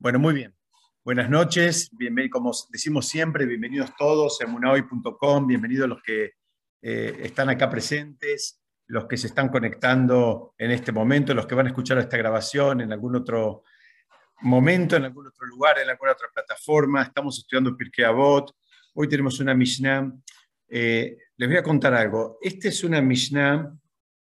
[0.00, 0.56] Bueno, muy bien.
[1.04, 1.90] Buenas noches,
[2.30, 6.36] como decimos siempre, bienvenidos todos a emunahoy.com, bienvenidos los que
[6.80, 11.66] eh, están acá presentes, los que se están conectando en este momento, los que van
[11.66, 13.64] a escuchar esta grabación en algún otro
[14.40, 17.02] momento, en algún otro lugar, en alguna otra plataforma.
[17.02, 18.56] Estamos estudiando Pirkei Avot.
[18.94, 20.10] Hoy tenemos una Mishnah.
[20.66, 22.38] Eh, les voy a contar algo.
[22.40, 23.70] Esta es una Mishnah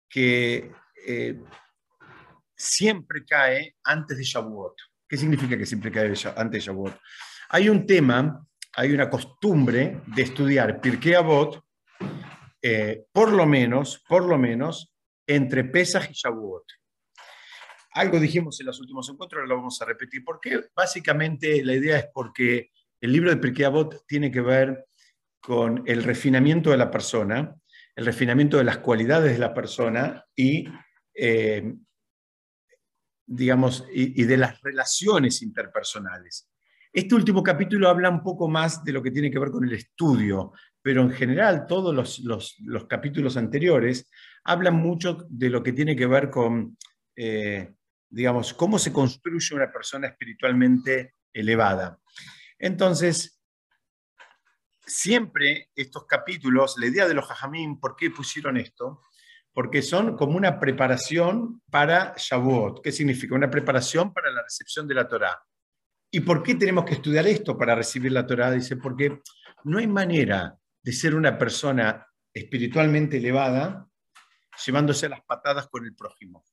[0.08, 0.70] que
[1.04, 1.42] eh,
[2.54, 4.93] siempre cae antes de Shavuot.
[5.08, 6.98] ¿Qué significa que siempre cae antes Shavuot?
[7.50, 11.62] Hay un tema, hay una costumbre de estudiar Pirkei Avot,
[12.62, 14.94] eh, por lo menos, por lo menos,
[15.26, 16.64] entre Pesach y Shavuot.
[17.92, 20.24] Algo dijimos en los últimos encuentros, lo vamos a repetir.
[20.24, 20.60] ¿Por qué?
[20.74, 24.86] Básicamente la idea es porque el libro de Pirkei Avot tiene que ver
[25.40, 27.54] con el refinamiento de la persona,
[27.94, 30.66] el refinamiento de las cualidades de la persona y
[31.14, 31.74] eh,
[33.26, 36.48] digamos, y, de las relaciones interpersonales.
[36.92, 39.72] Este último capítulo habla un poco más de lo que tiene que ver con el
[39.72, 44.10] estudio, pero en general todos los, capítulos anteriores
[44.44, 46.76] hablan mucho de lo que tiene que ver con,
[47.16, 47.74] eh,
[48.08, 51.98] digamos, cómo se construye una persona espiritualmente elevada.
[52.58, 53.40] Entonces,
[54.86, 59.02] siempre estos capítulos, la idea de los jajamín, ¿por qué pusieron esto?
[59.54, 62.82] Porque son como una preparación para Shavuot.
[62.82, 63.36] ¿Qué significa?
[63.36, 65.40] Una preparación para la recepción de la Torá.
[66.10, 68.50] ¿Y por qué tenemos que estudiar esto para recibir la Torá?
[68.50, 69.20] Dice, porque
[69.62, 73.86] no hay manera de ser una persona espiritualmente elevada
[74.66, 76.44] llevándose las patadas con el prójimo,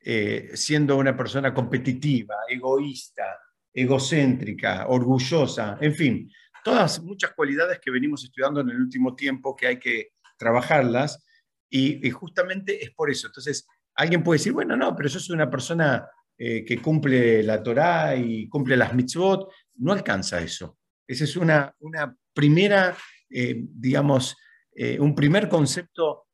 [0.00, 3.40] eh, siendo una persona competitiva, egoísta,
[3.72, 6.32] egocéntrica, orgullosa, en fin,
[6.64, 11.25] todas muchas cualidades que venimos estudiando en el último tiempo que hay que trabajarlas
[11.68, 13.26] y, justamente es por eso.
[13.28, 16.08] Entonces, alguien puede decir, bueno, no, pero yo soy una persona
[16.38, 19.50] eh, que cumple la Torá y cumple las mitzvot.
[19.76, 20.78] No alcanza eso.
[21.06, 22.96] Ese es una, una primera,
[23.30, 24.36] eh, digamos,
[24.74, 26.24] eh, un primer concepto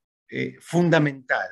[0.60, 1.46] fundamental.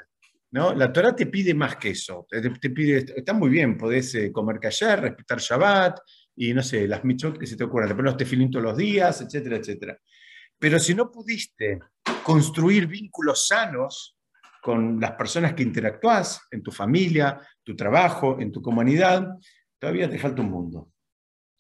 [0.53, 0.75] ¿no?
[0.75, 2.27] La Torá te pide más que eso.
[2.31, 5.99] Te, pide, está muy bien, podés comer callar, respetar Shabbat
[6.34, 9.21] y no sé, las mitzvot que se te ocurran, te pones tefilín todos los días,
[9.21, 10.00] etcétera, etcétera.
[10.59, 11.78] Pero si no pudiste
[12.22, 14.16] construir vínculos sanos
[14.60, 19.28] con las personas que interactúas en tu familia, tu trabajo, en tu comunidad,
[19.78, 20.92] todavía te falta un mundo.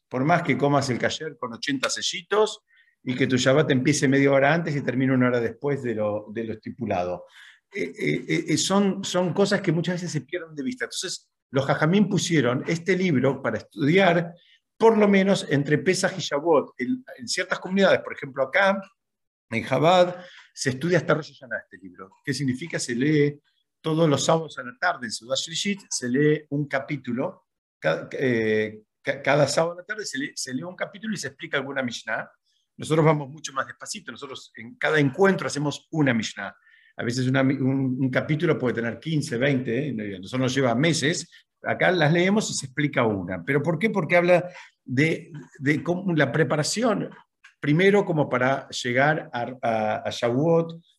[0.08, 2.62] Por más que comas el cayer con 80 sellitos
[3.02, 6.26] y que tu Shabbat empiece media hora antes y termine una hora después de lo,
[6.30, 7.24] de estipulado.
[7.72, 10.84] Eh, eh, eh, son, son cosas que muchas veces se pierden de vista.
[10.84, 14.34] Entonces, los jajamín pusieron este libro para estudiar
[14.76, 16.74] por lo menos entre Pesach y Shavuot.
[16.78, 18.80] En, en ciertas comunidades, por ejemplo acá,
[19.50, 20.16] en Jabad,
[20.52, 22.10] se estudia hasta Rosh Hashanah este libro.
[22.24, 22.78] ¿Qué significa?
[22.78, 23.40] Se lee
[23.80, 27.46] todos los sábados a la tarde en Sudash Shlishit, se lee un capítulo,
[28.12, 30.18] eh, cada, sábado a la tarde se
[30.54, 32.30] lee, un capítulo y se explica alguna Mishnah.
[32.76, 36.54] Nosotros vamos mucho más despacito, nosotros en cada encuentro hacemos una Mishnah.
[36.96, 39.92] A veces un, capítulo puede tener 15, 20, ¿eh?
[40.18, 41.30] nosotros nos lleva meses,
[41.62, 43.42] acá las leemos y se explica una.
[43.44, 43.90] ¿Pero por qué?
[43.90, 44.50] Porque habla
[44.84, 45.32] de,
[46.14, 47.10] la preparación
[47.60, 50.10] Primero, como para llegar a, a,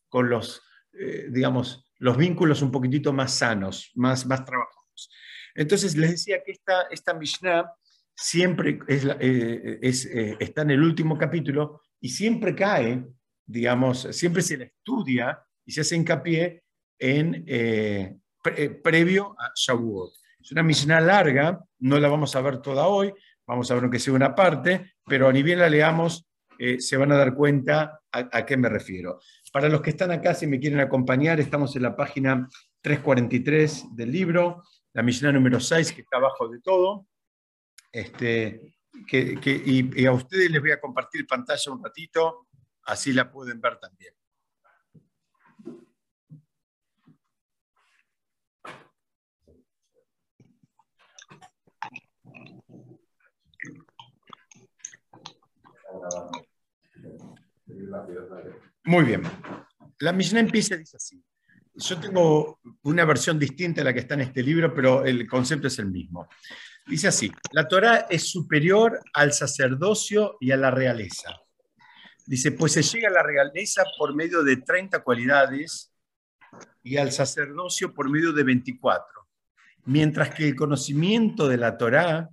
[0.07, 0.61] con los,
[0.93, 5.09] eh, digamos, los vínculos un poquitito más sanos, más, más trabajados.
[5.55, 7.71] Entonces, les decía que esta, esta Mishnah
[8.15, 13.05] siempre es, eh, eh, está en el último capítulo y siempre cae,
[13.45, 16.63] digamos, siempre se la estudia y se hace hincapié
[16.99, 17.45] en
[18.83, 20.13] previo a Shavuot.
[20.39, 23.13] Es una Mishnah larga, no la vamos a ver toda hoy,
[23.47, 26.27] vamos a ver aunque sea una parte, pero ni bien la leamos,
[26.63, 29.19] eh, se van a dar cuenta a, qué me refiero.
[29.51, 32.47] Para los que están acá, si me quieren acompañar, estamos en la página
[32.81, 34.61] 343 del libro,
[34.93, 37.07] la misión número 6, que está abajo de todo.
[37.91, 38.75] Este,
[39.11, 42.45] y, a ustedes les voy a compartir pantalla un ratito,
[42.83, 44.13] así la pueden ver también.
[58.85, 59.23] Muy bien.
[59.99, 61.23] La Mishnah empieza dice así.
[61.73, 65.67] Yo tengo una versión distinta a la que está en este libro, pero el concepto
[65.67, 66.27] es el mismo.
[66.85, 71.39] Dice así, la Torah es superior al sacerdocio y a la realeza.
[72.25, 75.93] Dice, pues se llega a la realeza por medio de 30 cualidades
[76.83, 79.05] y al sacerdocio por medio de 24.
[79.85, 82.29] Mientras que el conocimiento de la Torah,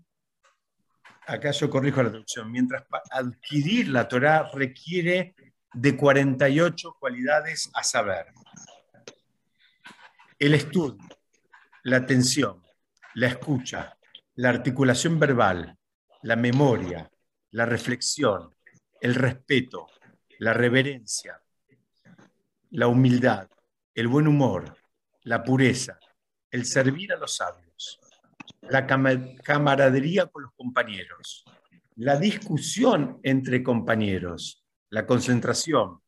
[1.28, 5.34] acá yo corrijo la traducción, mientras adquirir la Torah requiere
[5.74, 8.26] de 48 cualidades a saber.
[10.38, 11.06] El estudio,
[11.84, 12.62] la atención,
[13.14, 13.96] la escucha,
[14.36, 15.76] la articulación verbal,
[16.22, 17.10] la memoria,
[17.50, 18.54] la reflexión,
[19.00, 19.86] el respeto,
[20.38, 21.40] la reverencia,
[22.70, 23.48] la humildad,
[23.94, 24.76] el buen humor,
[25.22, 25.98] la pureza,
[26.50, 27.67] el servir a los sabios,
[28.70, 31.44] la camaradería con los compañeros,
[31.96, 36.00] la discusión entre compañeros, la concentración,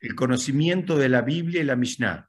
[0.00, 2.28] el conocimiento de la Biblia y la Mishnah,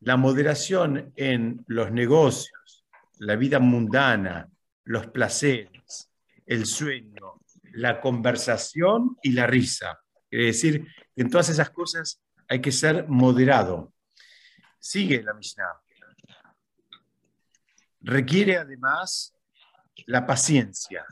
[0.00, 2.84] la moderación en los negocios,
[3.18, 4.48] la vida mundana,
[4.84, 6.10] los placeres,
[6.44, 7.40] el sueño,
[7.72, 9.98] la conversación y la risa.
[10.28, 13.92] Quiere decir que en todas esas cosas hay que ser moderado.
[14.78, 15.80] Sigue la Mishnah.
[18.06, 19.34] Requiere además
[20.06, 21.04] la paciencia,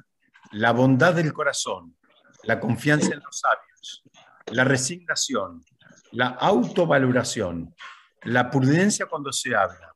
[0.52, 1.96] la bondad del corazón,
[2.44, 4.04] la confianza en los sabios,
[4.52, 5.64] la resignación,
[6.12, 7.74] la autovaloración,
[8.22, 9.92] la prudencia cuando se habla,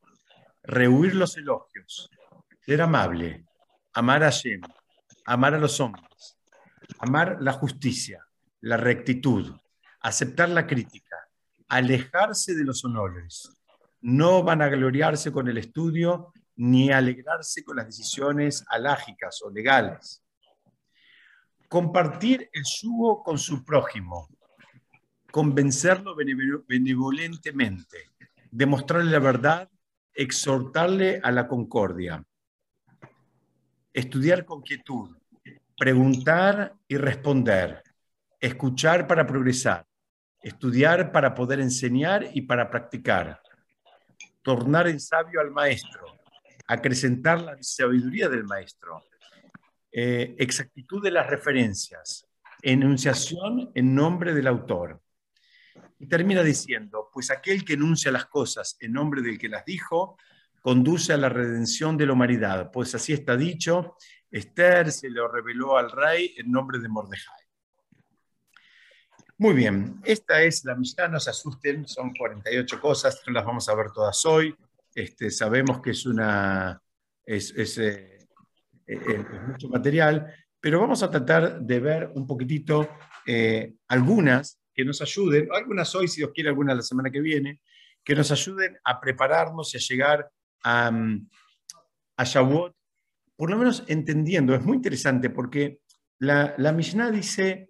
[0.61, 2.09] rehuir los elogios,
[2.65, 3.45] ser amable,
[3.93, 4.59] amar a Shem,
[5.25, 6.37] amar a los hombres,
[6.99, 8.27] amar la justicia,
[8.59, 9.55] la rectitud,
[10.01, 11.15] aceptar la crítica,
[11.69, 13.57] alejarse de los honores,
[14.01, 20.21] no van a gloriarse con el estudio ni alegrarse con las decisiones alágicas o legales.
[21.69, 24.27] Compartir el yugo con su prójimo,
[25.31, 26.15] convencerlo
[26.67, 28.09] benevolentemente,
[28.51, 29.69] demostrarle la verdad,
[30.13, 32.21] exhortarle a la concordia,
[33.93, 35.15] estudiar con quietud,
[35.77, 37.83] preguntar y responder,
[38.37, 39.85] escuchar para progresar,
[40.41, 43.41] estudiar para poder enseñar y para practicar,
[44.41, 46.18] tornar en sabio al maestro,
[46.69, 49.03] acrecentar la sabiduría del maestro,
[49.91, 52.27] eh, exactitud de las referencias,
[52.61, 55.01] enunciación en nombre del autor.
[55.97, 60.15] Y termina diciendo, pues aquel que enuncia las cosas en nombre del que las dijo,
[60.61, 63.95] conduce a la redención de la humanidad, pues así está dicho,
[64.29, 67.45] Esther se lo reveló al rey en nombre de Mordejai.
[69.39, 73.67] Muy bien, esta es la Mishnah, no se asusten, son 48 cosas, no las vamos
[73.69, 74.55] a ver todas hoy.
[74.93, 76.81] Este, sabemos que es, una,
[77.25, 77.39] eh,
[78.87, 82.89] eh, mucho material, pero vamos a tratar de ver un poquitito
[83.25, 87.61] eh, algunas que nos ayuden, algunas hoy, si Dios quiere, algunas la semana que viene,
[88.03, 90.29] que nos ayuden a prepararnos y a llegar
[90.63, 90.91] a,
[92.17, 92.75] a Shavuot,
[93.35, 95.79] por lo menos entendiendo, es muy interesante porque
[96.17, 97.69] la, la Mishnah dice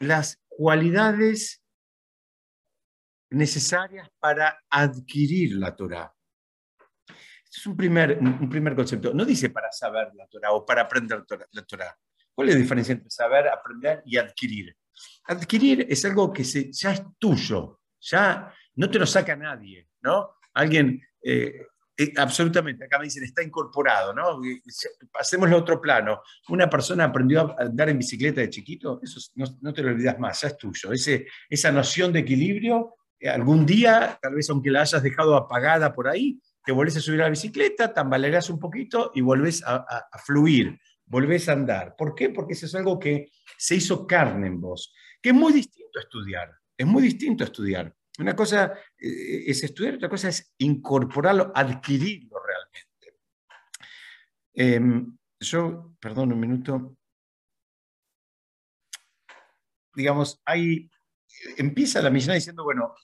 [0.00, 1.62] las cualidades
[3.30, 6.12] necesarias para adquirir la Torah.
[7.08, 9.14] Este es un primer, un primer concepto.
[9.14, 11.96] No dice para saber la Torah o para aprender la Torah.
[12.34, 14.76] ¿Cuál es la diferencia entre saber, aprender y adquirir?
[15.24, 20.36] Adquirir es algo que se, ya es tuyo, ya no te lo saca nadie, ¿no?
[20.52, 21.66] Alguien eh,
[21.98, 24.40] eh, absolutamente, acá me dicen, está incorporado, ¿no?
[25.10, 26.20] Pasemos al otro plano.
[26.48, 30.42] Una persona aprendió a andar en bicicleta de chiquito, eso no, te lo olvidas más,
[30.42, 30.92] ya es tuyo.
[30.92, 36.08] Ese, esa noción de equilibrio, algún día, tal vez aunque la hayas dejado apagada por
[36.08, 40.18] ahí, te volvés a subir a la bicicleta, tambaleas un poquito y volvés a, a,
[40.18, 41.94] fluir, volvés a andar.
[41.96, 42.30] ¿Por qué?
[42.30, 44.92] Porque eso es algo que se hizo carne en vos,
[45.22, 47.94] que es muy distinto a estudiar, es muy distinto a estudiar.
[48.18, 53.20] Una cosa eh, es estudiar, otra cosa es incorporarlo, adquirirlo realmente.
[54.54, 56.96] Em, yo, perdón un minuto,
[59.94, 60.90] digamos, hay,
[61.56, 62.94] empieza la misión diciendo, bueno,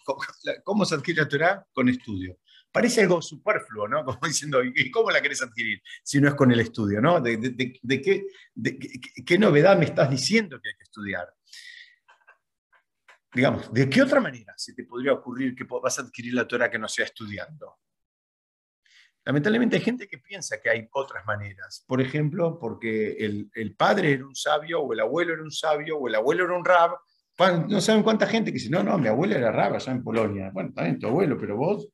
[0.65, 1.67] ¿cómo se adquiere la Torah?
[1.73, 2.39] Con estudio.
[2.71, 4.05] Parece algo superfluo, ¿no?
[4.05, 7.21] Como diciendo, ¿y cómo la querés adquirir si no es con el estudio, ¿no?
[7.21, 7.39] ¿De,
[8.03, 8.27] qué,
[9.27, 11.29] qué novedad me estás diciendo que hay que estudiar?
[13.35, 16.71] digamos, ¿de qué otra manera se te podría ocurrir que vas a adquirir la Torah
[16.71, 17.79] que no sea estudiando?
[19.25, 21.85] Lamentablemente hay gente que piensa que hay otras maneras.
[21.87, 26.09] Por ejemplo, porque el, padre era un sabio, o el abuelo era un sabio, o
[26.09, 26.99] el abuelo era un rab.
[27.39, 30.51] No saben cuánta gente que dice, no, no, mi abuelo era rab allá en Polonia.
[30.53, 31.89] Bueno, también tu abuelo, pero vos.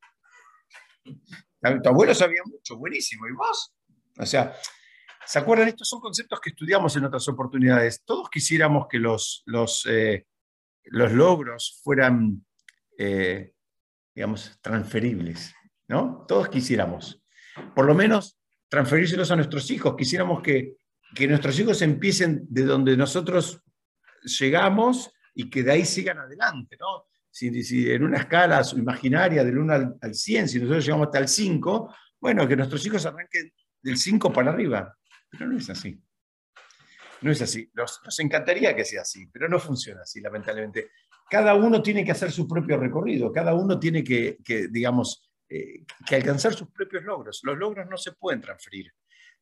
[1.05, 3.27] Tu abuelo sabía mucho, buenísimo.
[3.29, 3.75] ¿Y vos?
[4.19, 4.55] O sea,
[5.25, 5.69] ¿se acuerdan?
[5.69, 8.03] Estos son conceptos que estudiamos en otras oportunidades.
[8.05, 10.27] Todos quisiéramos que los, los eh,
[10.91, 12.45] los logros fueran,
[12.97, 13.53] eh,
[14.15, 15.55] digamos, transferibles,
[15.87, 16.25] ¿no?
[16.27, 17.23] Todos quisiéramos,
[17.75, 19.95] por lo menos, transferírselos a nuestros hijos.
[19.97, 20.77] Quisiéramos que,
[21.15, 23.63] que nuestros hijos empiecen de donde nosotros
[24.23, 27.07] llegamos y que de ahí sigan adelante, ¿no?
[27.31, 27.49] Si,
[27.93, 31.95] en una escala imaginaria del 1 al, al 100, si nosotros llegamos hasta el 5,
[32.21, 34.99] bueno, que nuestros hijos arranquen del 5 para arriba,
[35.31, 36.03] pero no es así.
[37.21, 37.71] No es así.
[37.73, 40.91] Nos, encantaría que sea así, pero no funciona así, lamentablemente.
[41.31, 44.39] Cada uno tiene que hacer su propio recorrido, cada uno tiene que,
[44.73, 47.43] digamos, eh, que alcanzar sus propios logros.
[47.45, 48.93] Los logros no se pueden transferir.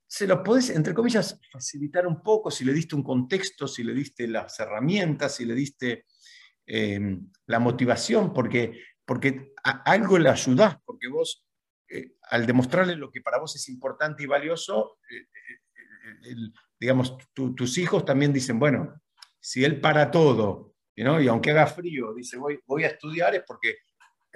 [0.06, 3.92] Se los podés, entre comillas, facilitar un poco si le diste un contexto, si le
[3.92, 6.06] diste las herramientas, si le diste
[6.66, 11.44] eh, la motivación, porque, porque algo le ayudás, porque vos,
[11.88, 14.98] eh, al demostrarle lo que para vos es importante y valioso,
[16.78, 19.00] digamos, tus hijos también dicen, bueno,
[19.40, 23.76] si él para todo, y aunque haga frío, dice, voy, voy a estudiar, es porque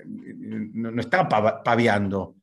[0.06, 2.36] no, está paviando,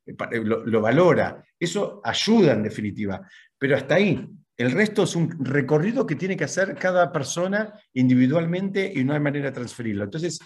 [0.44, 1.44] lo, valora.
[1.60, 3.28] Eso ayuda en definitiva.
[3.58, 8.92] Pero hasta ahí, el resto es un recorrido que tiene que hacer cada persona individualmente
[8.94, 10.04] y no hay manera de transferirlo.
[10.06, 10.40] Entonces,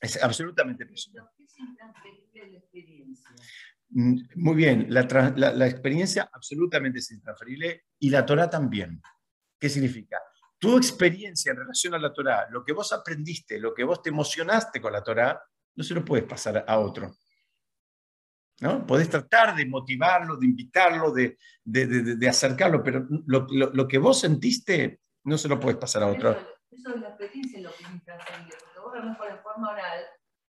[0.00, 1.28] es absolutamente personal.
[3.90, 5.02] Mm, muy bien, la,
[5.36, 9.00] la, experiencia absolutamente es intransferible y la Torah también.
[9.58, 10.18] ¿Qué significa?
[10.58, 14.08] Tu experiencia en relación a la Torah, lo que vos aprendiste, lo que vos te
[14.08, 15.42] emocionaste con la Torah,
[15.74, 17.14] no se lo puedes pasar a otro.
[18.60, 18.86] ¿no?
[18.86, 25.00] Podés tratar de motivarlo, de invitarlo, de, de, acercarlo, pero lo, lo, que vos sentiste
[25.24, 26.30] no se lo puedes pasar a otro.
[26.70, 30.04] Eso, es la experiencia lo que es intransferible, porque vos a mejor en forma oral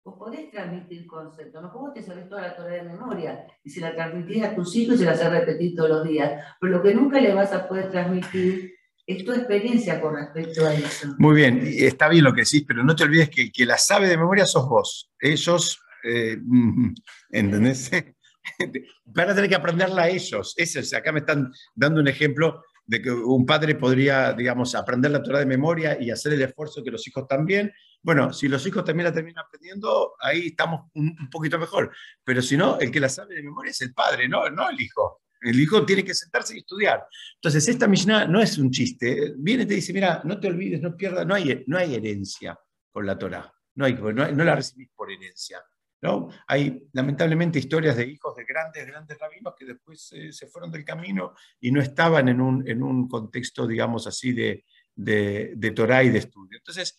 [0.04, 3.80] vos podés transmitir conceptos, no vos te sabés toda la Torah de memoria y si
[3.80, 6.94] la transmitís a tus hijos se la haces repetir todos los días, pero lo que
[6.94, 8.73] nunca le vas a poder transmitir
[9.06, 11.14] es tu experiencia con respecto a eso.
[11.18, 14.08] Muy bien, está bien lo que decís, pero no te olvides que, que la sabe
[14.08, 15.11] de memoria sos vos.
[15.20, 16.38] Ellos, eh,
[17.30, 17.90] ¿entendés?
[19.04, 20.54] Van a tener que aprenderla a ellos.
[20.56, 25.23] Ese, acá me están dando un ejemplo de que un padre podría, digamos, aprender la
[25.23, 27.73] Torah de memoria y hacer el esfuerzo que los hijos también.
[28.02, 31.90] Bueno, si los hijos también la terminan aprendiendo, ahí estamos un, un poquito mejor.
[32.23, 34.78] Pero si no, el que la sabe de memoria es el padre, no, no el
[34.80, 35.23] hijo.
[35.44, 37.04] El hijo tiene que sentarse y estudiar.
[37.36, 39.34] Entonces, esta Mishnah no es un chiste.
[39.36, 42.58] Viene y te dice, mira, no te olvides, no pierdas, no hay, no hay herencia
[42.90, 43.52] con la Torah.
[43.76, 45.62] No, hay, no, la recibís por herencia.
[46.02, 46.28] ¿no?
[46.46, 51.34] Hay lamentablemente historias de hijos de grandes, grandes rabinos que después se fueron del camino
[51.60, 56.10] y no estaban en un, en un contexto, digamos así, de, de, de Torah y
[56.10, 56.58] de estudio.
[56.58, 56.98] Entonces,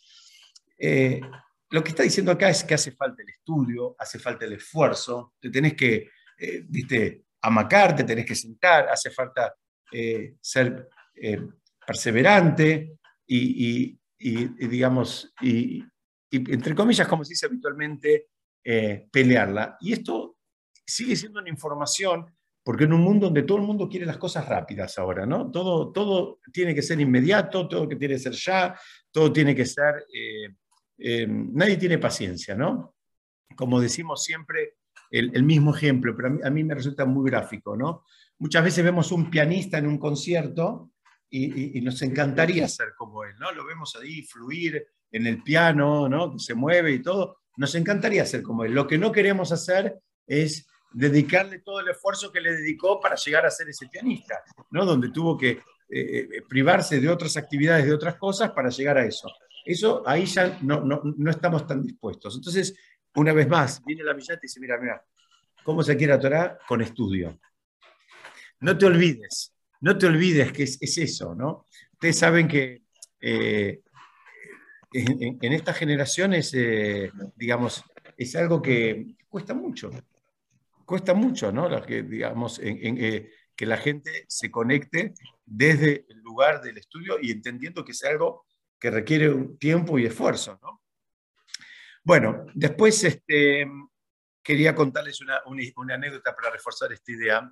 [0.78, 1.22] eh,
[1.70, 5.34] lo que está diciendo acá es que hace falta el estudio, hace falta el esfuerzo,
[5.40, 9.54] te tenés que, eh, viste, amacarte, tenés que sentar, hace falta
[9.92, 11.48] eh, ser eh,
[11.86, 12.98] perseverante
[13.28, 15.84] y, digamos, y,
[16.32, 18.30] entre comillas, como se dice habitualmente,
[18.64, 19.78] eh, pelearla.
[19.80, 20.38] Y esto
[20.86, 22.26] sigue siendo una información,
[22.64, 25.52] porque en un mundo donde todo el mundo quiere las cosas rápidas ahora, ¿no?
[25.52, 28.80] Todo, todo tiene que ser inmediato, todo que tiene que ser ya,
[29.12, 30.04] todo tiene que ser...
[31.28, 32.96] nadie tiene paciencia, ¿no?
[33.56, 34.78] Como decimos siempre,
[35.20, 38.04] el, mismo ejemplo, pero a mí, me resulta muy gráfico, ¿no?
[38.38, 40.92] Muchas veces vemos un pianista en un concierto
[41.30, 43.52] y, nos encantaría ser como él, ¿no?
[43.52, 46.38] Lo vemos ahí fluir en el piano, ¿no?
[46.38, 47.38] Se mueve y todo.
[47.58, 48.74] Nos encantaría ser como él.
[48.74, 53.46] Lo que no queremos hacer es dedicarle todo el esfuerzo que le dedicó para llegar
[53.46, 54.42] a ser ese pianista,
[54.72, 54.86] ¿no?
[54.86, 59.06] Donde tuvo que eh, eh, privarse de otras actividades, de otras cosas para llegar a
[59.06, 59.30] eso.
[59.64, 62.36] Eso ahí ya no, no, no estamos tan dispuestos.
[62.36, 62.76] Entonces,
[63.16, 65.04] una vez más, viene la millata y dice, mira, mira,
[65.64, 66.60] ¿cómo se quiere atorar?
[66.68, 67.40] Con estudio.
[68.60, 71.66] No te olvides, no te olvides que es, eso, ¿no?
[71.94, 72.84] Ustedes saben que
[73.22, 73.82] eh,
[74.92, 77.84] en, estas generaciones, eh, digamos,
[78.18, 79.92] es algo que cuesta mucho.
[80.86, 81.70] Cuesta mucho, ¿no?
[81.82, 85.14] que, digamos, eh, que la gente se conecte
[85.46, 88.46] desde el lugar del estudio y entendiendo que es algo
[88.80, 90.85] que requiere un tiempo y esfuerzo, ¿no?
[92.06, 93.68] Bueno, después este,
[94.44, 95.42] quería contarles una,
[95.92, 97.52] anécdota para reforzar esta idea.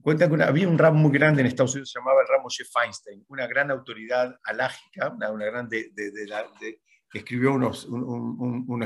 [0.00, 2.64] Cuenta que había un ramo muy grande en Estados Unidos, se llamaba el ramo Moshe
[2.64, 5.92] Feinstein, una gran autoridad alágica, una, una gran de,
[7.10, 7.86] que escribió unos,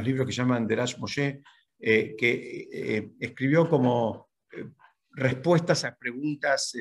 [0.03, 1.41] libros que se llaman Derash Moshe,
[1.79, 4.67] eh, que eh, escribió como eh,
[5.11, 6.75] respuestas a preguntas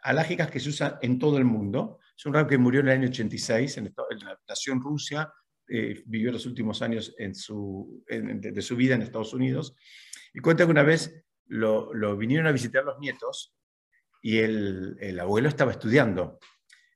[0.00, 1.98] alágicas que se usan en todo el mundo.
[2.16, 5.30] Es un ramo que murió en el año 86, en, en la, nació en Rusia,
[5.68, 9.76] eh, vivió los últimos años en su, de, su vida en Estados Unidos,
[10.34, 13.54] y cuenta que una vez lo, lo vinieron a visitar los nietos
[14.22, 16.38] y el, el, abuelo estaba estudiando.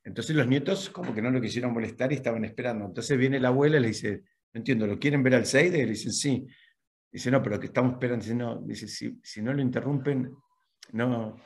[0.05, 2.87] Entonces los nietos como que no lo quisieron molestar y estaban esperando.
[2.87, 5.79] Entonces viene la abuela y le dice, no entiendo, ¿lo quieren ver al Seide?
[5.79, 6.47] Le dicen, sí.
[7.11, 8.23] Dice, no, pero que estamos esperando.
[8.23, 10.33] Dice, no, dice, si, si no lo interrumpen,
[10.93, 11.37] no,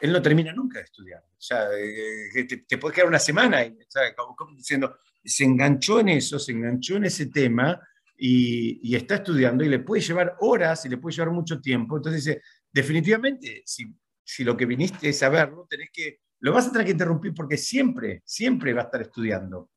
[0.00, 1.22] él no termina nunca de estudiar.
[1.22, 5.44] O sea, eh, te, te puede quedar una semana, y, o sea, como, diciendo, se
[5.44, 7.80] enganchó en eso, se enganchó en ese tema
[8.16, 11.96] y, está estudiando y le puede llevar horas y le puede llevar mucho tiempo.
[11.96, 16.86] Entonces dice, definitivamente, si, lo que viniste es saberlo, tenés que, lo vas a tener
[16.86, 19.70] que interrumpir porque siempre, siempre va a estar estudiando.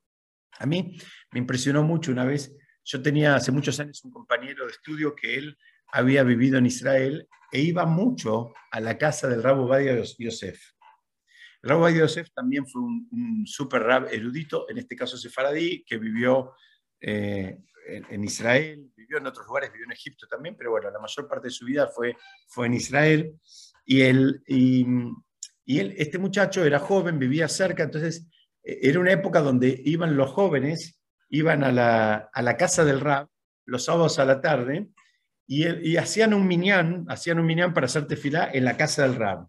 [0.59, 0.97] A mí
[1.31, 5.35] me impresionó mucho una vez, yo tenía hace muchos años un compañero de estudio que
[5.35, 5.57] él
[5.91, 10.76] había vivido en Israel e iba mucho a la casa del Rabo Badia Yosef.
[11.75, 16.53] Badia Yosef también fue un, super rab erudito, en este caso sefaradí, que vivió
[16.99, 17.57] eh,
[17.87, 21.47] en, Israel, vivió en otros lugares, vivió en Egipto también, pero bueno, la mayor parte
[21.47, 22.15] de su vida fue,
[22.47, 23.33] fue en Israel.
[23.85, 24.85] Y, él, y,
[25.79, 28.27] él, este muchacho era joven, vivía cerca, entonces
[28.63, 32.99] e, era una época donde iban los jóvenes, iban a la, a la casa del
[32.99, 33.27] rab
[33.65, 34.87] los sábados a la tarde
[35.45, 39.15] y, y, hacían un minyan, hacían un minyan para hacer tefilá en la casa del
[39.15, 39.47] rab.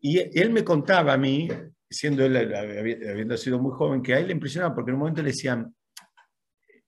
[0.00, 1.48] Y él me contaba a mí,
[1.88, 5.22] siendo él, habiendo sido muy joven, que a él le impresionaba porque en un momento
[5.22, 5.74] le decían,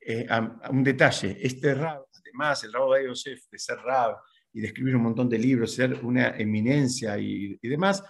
[0.00, 0.26] eh,
[0.70, 4.16] un detalle, este rab, además el rab de Yosef, de ser rab
[4.52, 8.02] y de escribir un montón de libros, ser una eminencia y, demás,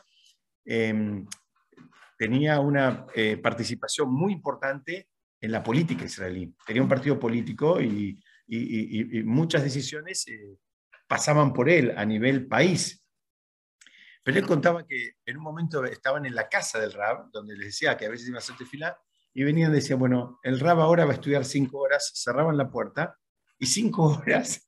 [0.64, 1.26] em,
[2.16, 5.08] tenía una eh, participación muy importante
[5.40, 6.54] en la política israelí.
[6.66, 8.18] Tenía un partido político y,
[9.24, 10.56] muchas decisiones eh,
[11.06, 12.99] pasaban por él a nivel país.
[14.22, 17.66] Pero él contaba que en un momento estaban en la casa del Rab, donde les
[17.66, 18.98] decía que a veces iba a hacer tefilá,
[19.32, 22.70] y venían y decían, bueno, el Rab ahora va a estudiar cinco horas, cerraban la
[22.70, 23.16] puerta,
[23.58, 24.66] y cinco horas,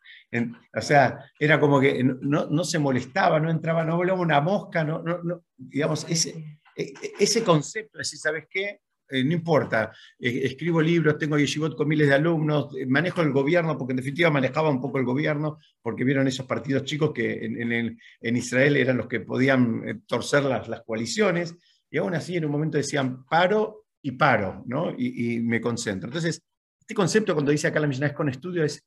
[0.74, 4.82] o sea, era como que no, no, se molestaba, no entraba, no volaba una mosca,
[4.82, 8.80] no, no, digamos, ese, e, e, ese concepto de decir, ¿sabes qué?
[9.12, 13.30] Eh, no importa, eh, escribo libros, tengo yeshivot con miles de alumnos, eh, manejo el
[13.30, 17.44] gobierno, porque en definitiva manejaba un poco el gobierno, porque vieron esos partidos chicos que
[17.44, 21.54] en, Israel eran los que podían torcer las, las, coaliciones,
[21.90, 24.94] y aún así en un momento decían paro y paro, ¿no?
[24.96, 26.08] Y, me concentro.
[26.08, 26.42] Entonces,
[26.80, 28.82] este concepto cuando dice acá la Mishnah es con estudio, es,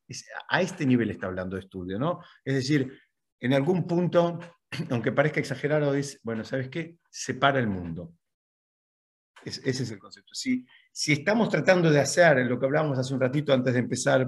[0.49, 2.21] a este nivel está hablando de estudio, ¿no?
[2.43, 2.99] Es decir,
[3.39, 4.39] en algún punto,
[4.89, 6.97] aunque parezca exagerado, es, bueno, ¿sabes qué?
[7.11, 8.15] Separa el mundo
[9.49, 10.33] ese es el concepto.
[10.33, 14.27] Si, si estamos tratando de hacer lo que hablábamos hace un ratito antes de empezar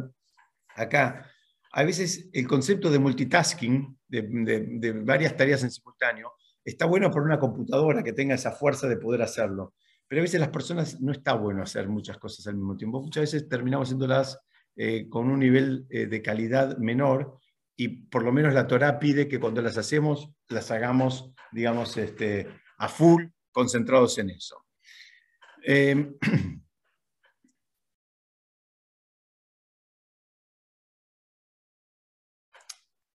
[0.76, 1.32] acá,
[1.72, 6.34] a veces el concepto de multitasking, de, varias tareas en simultáneo,
[6.64, 9.74] está bueno por una computadora que tenga esa fuerza de poder hacerlo.
[10.08, 13.02] Pero a veces las personas no está bueno hacer muchas cosas al mismo tiempo.
[13.02, 14.40] Muchas veces terminamos haciéndolas
[14.76, 17.40] eh, con un nivel eh, de calidad menor
[17.76, 22.48] y por lo menos la Torah pide que cuando las hacemos, las hagamos, digamos, este,
[22.78, 24.67] a full, concentrados en eso.
[25.70, 26.16] Em,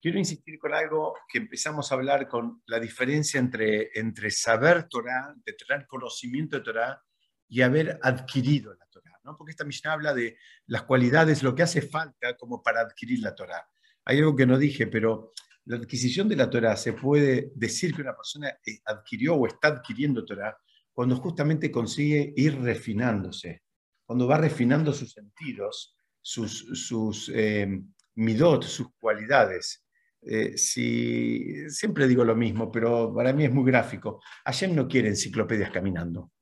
[0.01, 5.35] quiero insistir con algo que empezamos a hablar con la diferencia entre, entre saber Torah,
[5.45, 7.03] de tener conocimiento de Torah
[7.47, 9.38] y haber adquirido la Torah, ¿no?
[9.38, 10.35] Porque esta misión habla de
[10.65, 13.69] las cualidades, lo que hace falta como para adquirir la Torah.
[14.05, 15.33] Hay algo que no dije, pero
[15.65, 19.67] la adquisición de la Torah se puede decir que una persona eh, adquirió o está
[19.67, 20.57] adquiriendo Torah
[20.99, 23.63] cuando justamente consigue ir refinándose,
[24.05, 27.81] cuando va refinando sus sentidos, sus, sus eh,
[28.15, 29.88] midot, sus cualidades.
[30.21, 34.21] Eh, si, siempre digo lo mismo, pero para mí es muy gráfico.
[34.43, 36.33] Hashem no quiere enciclopedias caminando.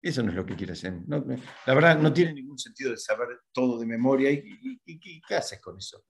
[0.00, 1.02] Eso no es lo que quiere hacer.
[1.06, 4.30] la verdad, no tiene ningún sentido de saber todo de memoria.
[4.30, 6.02] y qué haces con eso?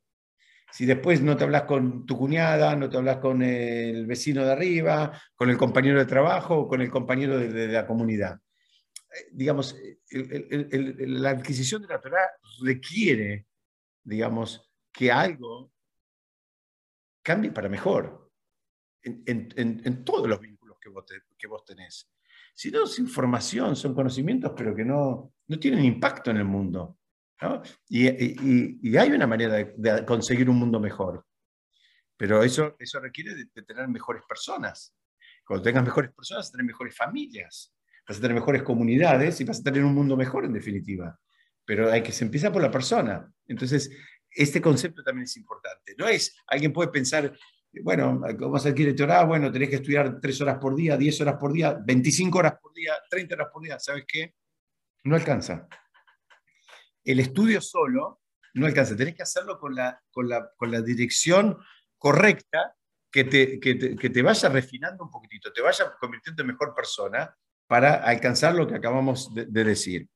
[0.71, 4.53] Si después no te hablas con tu cuñada, no te hablas con el vecino de
[4.53, 8.39] arriba, con el compañero de trabajo con el compañero de, la comunidad.
[8.95, 9.77] Eh, digamos,
[10.11, 12.29] la adquisición de la Torah
[12.63, 13.47] requiere,
[14.03, 15.73] digamos, que algo
[17.23, 18.31] cambie para mejor
[19.03, 21.05] en, todos los vínculos que vos,
[21.37, 22.11] que vos tenés.
[22.55, 26.98] Si no, es información, son conocimientos, pero que no, no tienen impacto en el mundo.
[27.89, 31.25] Y, hay una manera de, conseguir un mundo mejor,
[32.17, 34.95] pero eso, eso requiere de, tener mejores personas.
[35.47, 37.75] Cuando tengas mejores personas, vas a tener mejores familias,
[38.07, 41.19] vas a tener mejores comunidades y vas a tener un mundo mejor en definitiva.
[41.65, 43.31] Pero hay que se empieza por la persona.
[43.47, 43.91] Entonces,
[44.31, 45.95] este concepto también es importante.
[45.97, 47.33] No es, alguien puede pensar,
[47.83, 49.25] bueno, ¿cómo se adquiere Torah?
[49.25, 52.73] Bueno, tenés que estudiar tres horas por día, 10 horas por día, 25 horas por
[52.73, 53.79] día, 30 horas por día.
[53.79, 54.35] ¿Sabes qué?
[55.05, 55.69] No alcanza
[57.09, 58.21] el estudio solo
[58.55, 61.57] no alcanza, tenés que hacerlo con la, con la, dirección
[61.97, 62.75] correcta
[63.11, 67.35] que te, que, te, vaya refinando un poquitito, te vaya convirtiendo en mejor persona
[67.67, 70.09] para alcanzar lo que acabamos de, decir.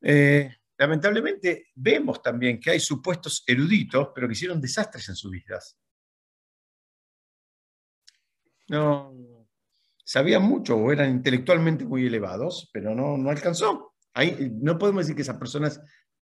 [0.00, 5.78] Eh, lamentablemente vemos también que hay supuestos eruditos, pero que hicieron desastres en sus vidas.
[8.68, 9.12] No,
[10.04, 13.93] sabían mucho o eran intelectualmente muy elevados, pero no, no alcanzó
[14.62, 15.80] no podemos decir que esas personas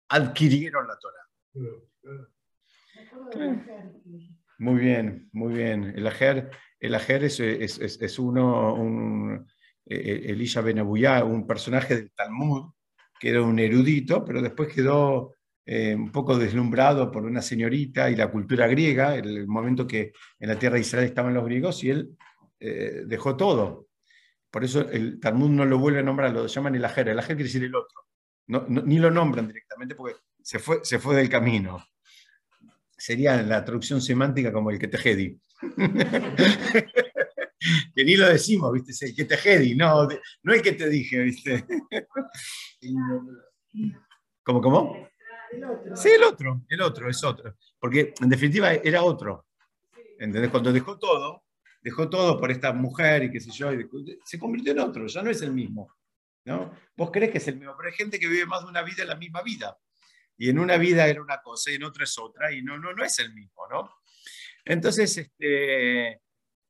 [0.10, 1.28] adquirieron la Torah.
[4.60, 5.94] Muy bien, muy bien.
[5.96, 9.46] El Ajer, el ajer es, es, uno, un,
[9.86, 12.72] eh, Elisha Benabuyá, un personaje del Talmud
[13.24, 15.34] que era un erudito, pero después quedó
[15.66, 20.50] eh, un poco deslumbrado por una señorita y la cultura griega, el momento que en
[20.50, 22.18] la tierra de Israel estaban los griegos, y él
[22.60, 23.88] eh, dejó todo.
[24.54, 27.10] Por eso el Talmud no lo vuelve a nombrar, lo llaman el ajer.
[27.10, 28.06] El ajer quiere decir el otro.
[28.70, 31.84] ni lo nombran directamente porque se fue, se fue del camino.
[32.96, 35.42] Sería la traducción semántica como el que te jedi.
[37.96, 38.92] que ni lo decimos, ¿viste?
[38.92, 40.08] Es el que te jedi, no,
[40.44, 41.66] no el que te dije, ¿viste?
[44.44, 45.10] ¿Cómo, cómo?
[45.96, 47.56] Sí, el otro, el otro, es otro.
[47.80, 49.48] Porque en definitiva era otro.
[50.20, 50.52] ¿Entendés?
[50.52, 51.43] Cuando dejó todo,
[51.84, 53.70] dejó todo por esta mujer y qué sé yo,
[54.24, 55.94] se convirtió en otro, ya no es el mismo.
[56.46, 56.74] ¿no?
[56.96, 59.04] Vos crees que es el mismo, pero hay gente que vive más de una vida
[59.04, 59.78] en la misma vida.
[60.38, 62.94] Y en una vida era una cosa y en otra es otra, y no, no,
[62.94, 63.90] no es el mismo, ¿no?
[64.66, 66.22] Entonces, este,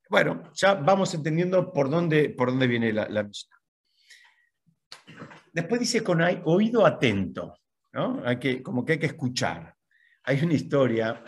[0.09, 3.29] bueno, ya vamos entendiendo por dónde, por dónde viene la, la
[5.53, 7.59] Después dice con oído atento.
[8.25, 9.75] Hay que, como que hay que escuchar.
[10.23, 11.23] Hay una historia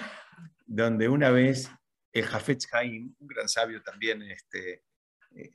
[0.65, 1.69] donde una vez
[2.15, 4.85] el Jafetz Haim, un gran sabio también, este,
[5.35, 5.51] eh,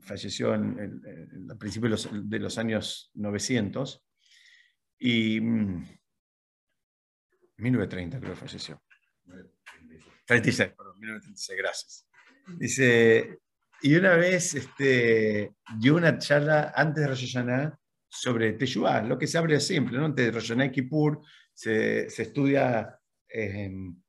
[0.00, 4.04] falleció en, a principios de los, años 900
[4.98, 8.82] y 1930 mm, creo que falleció.
[10.26, 12.08] 36, perdón, 1936, gracias.
[12.58, 13.38] Dice,
[13.82, 19.28] y una vez este, dio una charla antes de Rosh Hashanah sobre Teshuvah, lo que
[19.28, 20.06] se abre siempre, ¿no?
[20.06, 21.20] Ante Rosh Kippur
[21.54, 24.01] se, se estudia em,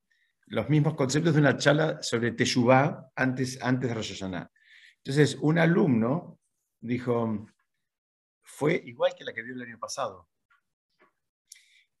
[0.54, 4.50] los mismos conceptos de una charla sobre Teshuvah antes, antes de Rosh Hashanah.
[4.98, 6.38] Entonces, un alumno
[6.80, 7.46] dijo,
[8.42, 10.28] fue igual que la que dio el año pasado.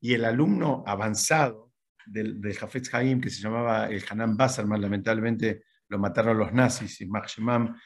[0.00, 1.72] Y el alumno avanzado
[2.06, 7.00] del, del Hafetz Haim, que se llamaba el Hanan Basarman, lamentablemente lo mataron los nazis,
[7.00, 7.76] y Shemam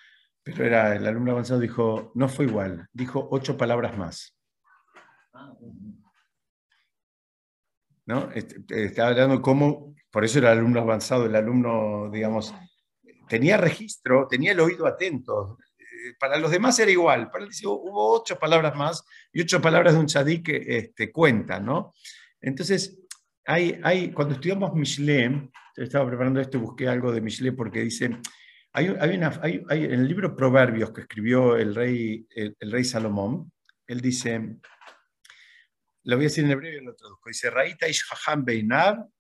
[0.43, 4.35] pero era el alumno avanzado, dijo, no fue igual, dijo ocho palabras más.
[8.07, 8.31] ¿No?
[8.33, 12.55] Este, estaba hablando cómo, por eso era el alumno avanzado, el alumno, digamos,
[13.29, 15.59] tenía registro, tenía el oído atento.
[15.79, 19.95] Eh, para los demás era igual, para él hubo ocho palabras más y ocho palabras
[19.95, 21.93] de un chadí que este, cuentan, ¿no?
[22.41, 22.99] Entonces,
[23.45, 28.19] hay, hay, cuando estudiamos Michelet, estaba preparando esto, busqué algo de Michelet porque dice,
[28.73, 33.51] hay, en el libro Proverbios que escribió el rey, el, rey Salomón,
[33.87, 34.57] él dice,
[36.05, 38.05] lo voy a decir en hebreo y lo traduzco, dice, Raita ish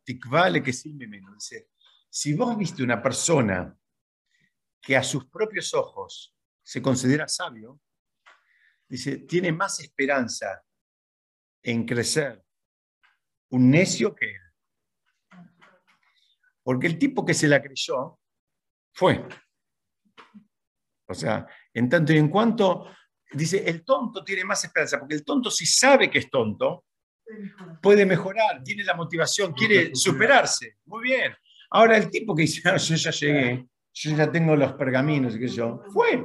[0.05, 1.71] tikvale que Dice,
[2.09, 3.77] si vos viste una persona
[4.81, 7.81] que a sus propios ojos se considera sabio,
[8.89, 10.63] dice, tiene más esperanza
[11.63, 12.43] en crecer
[13.51, 14.43] un necio que él.
[16.63, 18.19] Porque el tipo que se la creyó
[18.93, 19.27] fue.
[21.07, 22.87] O sea, en tanto y en cuanto,
[23.33, 26.85] dice, el tonto tiene más esperanza, porque el tonto si sabe que es tonto,
[27.83, 30.77] puede mejorar, tiene la motivación, quiere superarse.
[30.87, 31.35] Muy bien.
[31.71, 35.41] Ahora el tipo que dice, ah, yo ya llegué, yo ya tengo los pergaminos, y
[35.41, 36.25] qué yo, fue,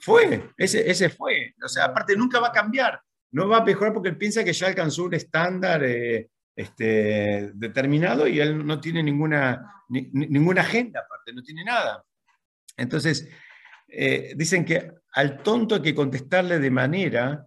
[0.00, 1.54] fue, ese, ese fue.
[1.62, 3.00] O sea, aparte nunca va a cambiar,
[3.32, 8.26] no va a mejorar porque él piensa que ya alcanzó un estándar eh, este, determinado
[8.26, 12.04] y él no tiene ninguna, ninguna agenda aparte, no tiene nada.
[12.76, 13.28] Entonces,
[13.88, 17.46] eh, dicen que al tonto hay que contestarle de manera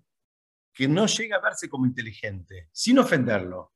[0.73, 3.73] que no llegue a verse como inteligente, sin ofenderlo,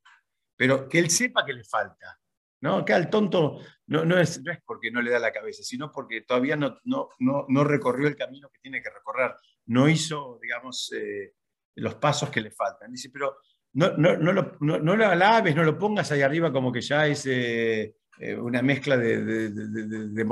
[0.56, 2.18] pero que él sepa que le falta.
[2.60, 2.84] ¿no?
[2.84, 5.92] Que al tonto no, no, es, no es porque no le da la cabeza, sino
[5.92, 9.34] porque todavía no, no, no, recorrió el camino que tiene que recorrer,
[9.66, 11.34] no hizo, digamos, eh,
[11.76, 12.90] los pasos que le faltan.
[12.90, 13.36] Dice, pero
[13.74, 17.94] no, lo, no, lo alabes, no lo pongas ahí arriba como que ya es eh,
[18.18, 20.24] eh, una mezcla de, de, de, de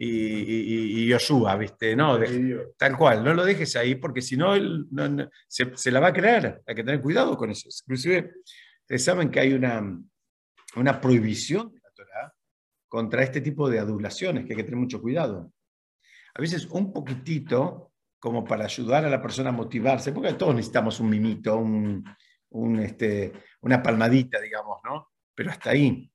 [0.00, 1.96] y, y, y, Yoshua, ¿viste?
[1.96, 2.20] No,
[2.76, 4.54] tal cual, no lo dejes ahí porque si no,
[5.48, 6.62] se, se, la va a creer.
[6.64, 7.68] Hay que tener cuidado con eso.
[7.84, 8.30] Inclusive,
[8.82, 10.00] ustedes saben que hay una,
[10.76, 12.32] una prohibición de la Torah
[12.86, 15.52] contra este tipo de adulaciones, que hay que tener mucho cuidado.
[16.32, 21.00] A veces un poquitito como para ayudar a la persona a motivarse, porque todos necesitamos
[21.00, 23.32] un mimito, un, este,
[23.62, 25.10] una palmadita, digamos, ¿no?
[25.34, 26.08] Pero hasta ahí.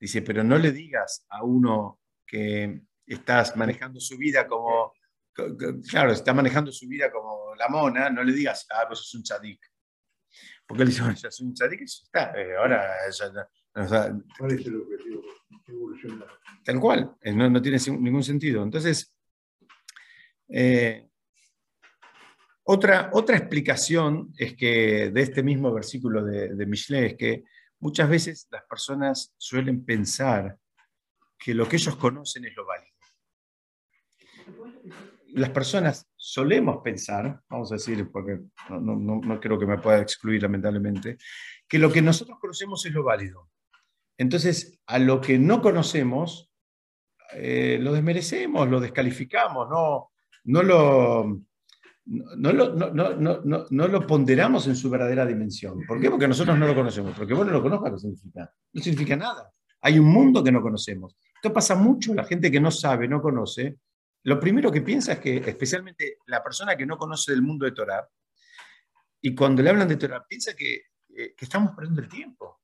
[0.00, 4.92] Dice, pero no le digas a uno que estás manejando su vida como,
[5.88, 9.22] claro, está manejando su vida como la mona, no le digas, ah, pues es un
[9.22, 9.60] chadik.
[10.66, 12.94] Porque él dice, ya soy un chadik, eso está, eh, ahora
[14.38, 15.22] ¿Cuál es el objetivo?
[16.64, 18.62] Tal cual, eh, no, no tiene ningún sentido.
[18.62, 19.14] Entonces,
[20.48, 21.08] eh,
[22.64, 27.44] otra, otra explicación es que de este mismo versículo de, de Michelet es que
[27.78, 30.58] muchas veces las personas suelen pensar
[31.38, 32.95] que lo que ellos conocen es lo válido.
[35.36, 41.18] Las personas solemos pensar, vamos a decir, porque no, creo que me pueda excluir lamentablemente,
[41.68, 43.50] que lo que nosotros conocemos es lo válido.
[44.16, 46.50] Entonces, a lo que no conocemos,
[47.34, 50.10] eh, lo desmerecemos, lo descalificamos, no,
[50.44, 51.42] no, lo,
[52.06, 55.84] no, lo, no, lo ponderamos en su verdadera dimensión.
[55.86, 56.10] ¿Por qué?
[56.10, 57.14] Porque nosotros no lo conocemos.
[57.14, 58.50] Porque vos no lo conozcas, no significa.
[58.72, 59.52] No significa nada.
[59.82, 61.14] Hay un mundo que no conocemos.
[61.34, 63.76] Esto pasa mucho, la gente que no sabe, no conoce,
[64.26, 67.70] lo primero que piensa es que, especialmente la persona que no conoce del mundo de
[67.70, 68.08] Torah,
[69.20, 70.74] y cuando le hablan de Torah, piensa que,
[71.16, 72.60] eh, estamos perdiendo el tiempo,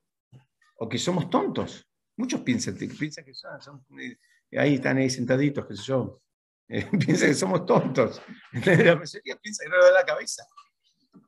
[0.78, 1.88] o que somos tontos.
[2.16, 4.18] Muchos piensan, piensan que son, eh,
[4.58, 6.20] ahí están ahí sentaditos, qué sé yo,
[6.68, 8.20] eh, piensan que somos tontos.
[8.52, 10.44] La mayoría piensa que no le da la cabeza.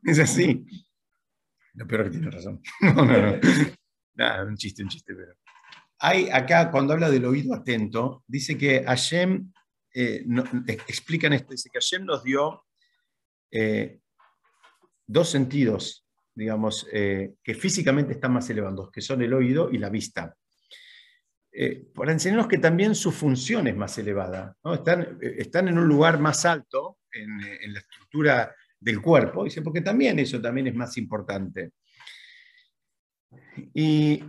[0.03, 0.67] Es así.
[1.75, 2.61] Lo peor que tiene razón.
[2.81, 3.41] No, no, no.
[4.15, 5.33] Nada, un chiste, un chiste, pero.
[6.01, 9.53] Hay acá, cuando habla del oído atento, dice que Hashem
[9.95, 10.25] eh,
[10.89, 12.65] explican esto, dice que Hashem nos dio
[13.51, 14.01] eh,
[15.07, 16.05] dos sentidos,
[16.35, 20.37] digamos, eh, que físicamente están más elevados, que son el oído y la vista.
[21.95, 26.45] para enseñarnos que también su función es más elevada, están, están en un lugar más
[26.45, 31.75] alto en, en la estructura del cuerpo, dice, porque también eso también es más importante.
[33.73, 34.23] Y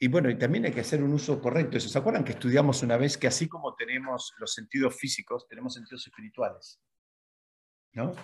[0.00, 1.80] Y bueno, y también hay que hacer un uso correcto.
[1.80, 6.06] ¿Se acuerdan que estudiamos una vez que así como tenemos los sentidos físicos, tenemos sentidos
[6.06, 6.80] espirituales?
[7.94, 8.14] ¿No?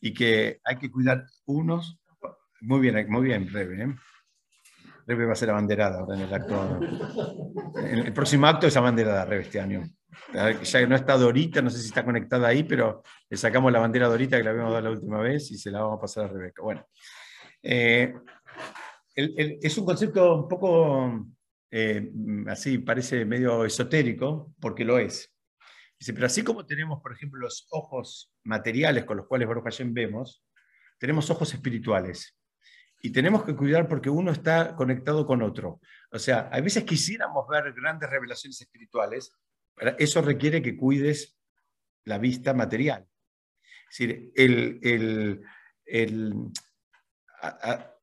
[0.00, 1.98] Y que hay que cuidar unos.
[2.62, 3.82] Muy bien, muy bien, Rebe.
[3.82, 3.94] ¿eh?
[5.06, 6.80] Rebe va a ser abanderada ahora en el acto.
[7.76, 9.82] En el próximo acto es abanderada, Rebe, este año.
[10.32, 14.06] Ya no está Dorita, no sé si está conectada ahí, pero le sacamos la bandera
[14.06, 16.24] a Dorita que la habíamos dado la última vez y se la vamos a pasar
[16.24, 16.62] a Rebeca.
[16.62, 16.86] Bueno.
[17.62, 18.14] Eh,
[19.18, 21.26] es un concepto un poco
[21.70, 22.10] eh,
[22.46, 25.34] así, parece medio esotérico, porque lo es.
[25.98, 29.92] Dice, pero así como tenemos, por ejemplo, los ojos materiales con los cuales Baruch Hashem
[29.92, 30.44] vemos,
[30.98, 32.36] tenemos ojos espirituales.
[33.00, 35.80] Y tenemos que cuidar porque uno está conectado con otro.
[36.10, 39.32] O sea, a veces quisiéramos ver grandes revelaciones espirituales,
[39.98, 41.36] eso requiere que cuides
[42.04, 43.06] la vista material.
[43.90, 45.42] Es decir, el, el,
[45.84, 46.50] el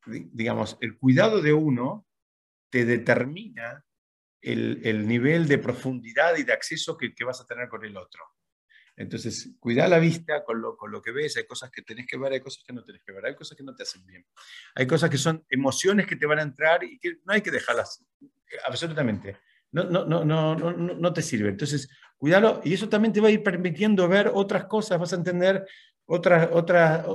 [0.06, 2.06] digamos, el cuidado de uno
[2.70, 3.86] te determina
[4.41, 8.24] el, nivel de profundidad y de acceso que, vas a tener con el otro.
[8.96, 12.18] Entonces, cuida la vista con lo, con lo que ves, hay cosas que tenés que
[12.18, 14.26] ver, hay cosas que no tenés que ver, hay cosas que no te hacen bien.
[14.76, 17.52] Hay cosas que son emociones que te van a entrar y que no hay que
[17.52, 18.06] dejarlas,
[18.65, 19.38] absolutamente.
[19.72, 21.50] No, no, no, no, no, no te sirve.
[21.50, 25.18] Entonces, cuidalo y eso también te va a ir permitiendo ver otras cosas, vas a
[25.18, 25.68] entender
[26.06, 27.06] otras, otras,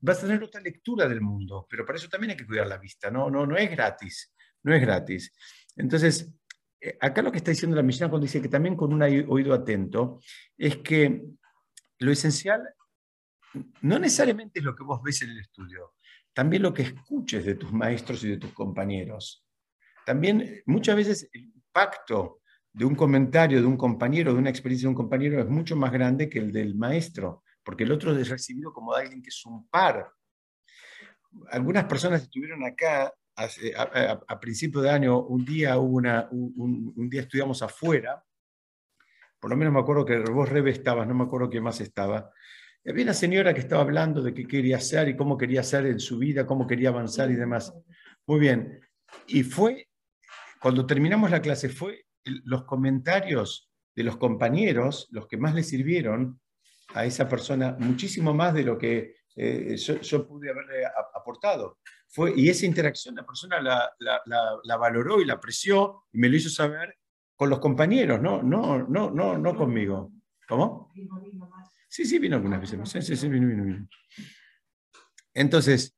[0.00, 2.78] vas a tener otra lectura del mundo, pero para eso también hay que cuidar la
[2.78, 4.32] vista, no, no, no es gratis,
[4.62, 5.32] no es gratis.
[5.76, 6.32] Entonces,
[6.80, 9.54] eh, acá lo que está diciendo la misión cuando dice que también con un oído
[9.54, 10.20] atento,
[10.56, 11.24] es que
[11.98, 12.62] lo esencial
[13.80, 15.94] no necesariamente es lo que vos ves en el estudio,
[16.32, 19.44] también lo que escuches de tus maestros y de tus compañeros.
[20.06, 22.40] También muchas veces el impacto
[22.72, 25.90] de un comentario de un compañero, de una experiencia de un compañero, es mucho más
[25.90, 29.68] grande que el del maestro porque el otro es recibido como alguien que es un
[29.68, 30.10] par.
[31.50, 38.24] Algunas personas estuvieron acá a, principio de año, un día, una, un, día estudiamos afuera,
[39.38, 42.32] por lo menos me acuerdo que vos, Rebe, estabas, no me acuerdo quién más estaba.
[42.82, 45.84] Y había una señora que estaba hablando de qué quería hacer y cómo quería hacer
[45.84, 47.74] en su vida, cómo quería avanzar y demás.
[48.26, 48.80] Muy bien.
[49.26, 49.90] Y fue,
[50.58, 56.40] cuando terminamos la clase, fue los comentarios de los compañeros los que más le sirvieron
[56.94, 61.78] a esa persona muchísimo más de lo que eh, yo, pude haberle aportado.
[62.08, 64.20] Fue, y esa interacción la persona la, la,
[64.64, 66.98] la, valoró y la apreció y me lo hizo saber
[67.36, 70.12] con los compañeros, no, no, no, no, no conmigo.
[70.48, 70.90] ¿Cómo?
[71.88, 72.80] Sí, sí, vino algunas veces.
[72.88, 73.88] Sí, sí, sí, vino, vino, vino.
[75.34, 75.96] Entonces,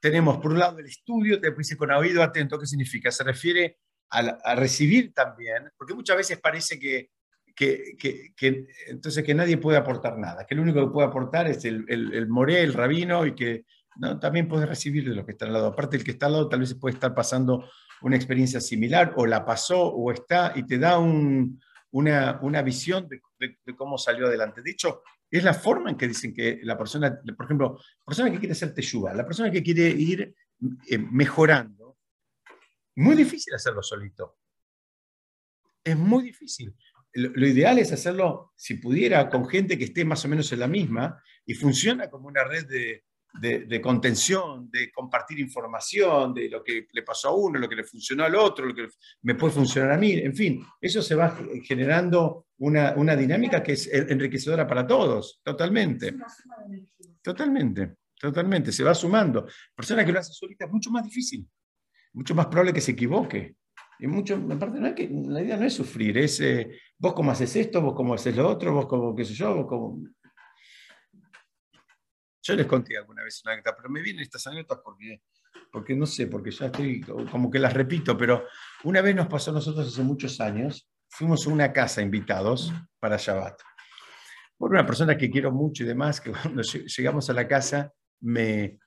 [0.00, 3.10] tenemos por un lado el estudio, te dice con oído atento, ¿qué significa?
[3.10, 3.78] Se refiere
[4.10, 7.10] a, a, recibir también, porque muchas veces parece que
[7.58, 11.84] que, entonces que nadie puede aportar nada, que lo único que puede aportar es el,
[11.88, 13.64] el, el moré, el rabino, y que
[13.96, 14.18] ¿no?
[14.20, 15.66] también puede recibir de los que están al lado.
[15.68, 17.68] Aparte, el que está al lado tal vez puede estar pasando
[18.02, 23.08] una experiencia similar, o la pasó, o está, y te da un, una, una, visión
[23.08, 24.62] de, de, cómo salió adelante.
[24.62, 28.30] De hecho, es la forma en que dicen que la persona, por ejemplo, la persona
[28.30, 30.32] que quiere hacer teshuva, la persona que quiere ir
[30.88, 31.98] eh, mejorando,
[32.94, 34.38] muy difícil hacerlo solito.
[35.82, 36.72] Es muy difícil
[37.18, 40.68] lo, ideal es hacerlo, si pudiera, con gente que esté más o menos en la
[40.68, 43.04] misma y funciona como una red de,
[43.40, 47.84] de, contención, de compartir información, de lo que le pasó a uno, lo que le
[47.84, 48.88] funcionó al otro, lo que
[49.22, 53.72] me puede funcionar a mí, en fin, eso se va generando una, una dinámica que
[53.72, 56.14] es enriquecedora para todos, totalmente.
[57.22, 59.46] Totalmente, totalmente, se va sumando.
[59.74, 61.48] Persona que lo hace solita es mucho más difícil,
[62.12, 63.56] mucho más probable que se equivoque.
[64.00, 67.32] Y mucho, aparte, no es que, la idea no es sufrir, es eh, vos cómo
[67.32, 70.02] haces esto, vos cómo haces lo otro, vos cómo, qué sé yo, vos cómo...
[72.42, 75.22] Yo les conté alguna vez una anécdota, pero me vienen estas anécdotas porque,
[75.70, 78.46] porque no sé, porque ya estoy como que las repito, pero
[78.84, 83.16] una vez nos pasó a nosotros hace muchos años, fuimos a una casa invitados para
[83.16, 83.60] Shabbat.
[84.56, 88.78] Por una persona que quiero mucho y demás, que cuando llegamos a la casa me,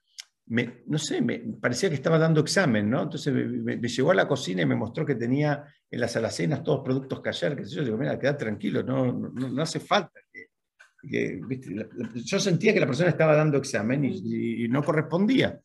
[0.52, 3.04] me, no sé, me parecía que estaba dando examen, ¿no?
[3.04, 6.84] Entonces me, llegó a la cocina y me mostró que tenía en las alacenas todos
[6.84, 10.20] productos callar, que yo digo, mira, queda tranquilo, no, no, hace falta.
[11.04, 15.58] yo sentía que la persona estaba dando examen y, no correspondía.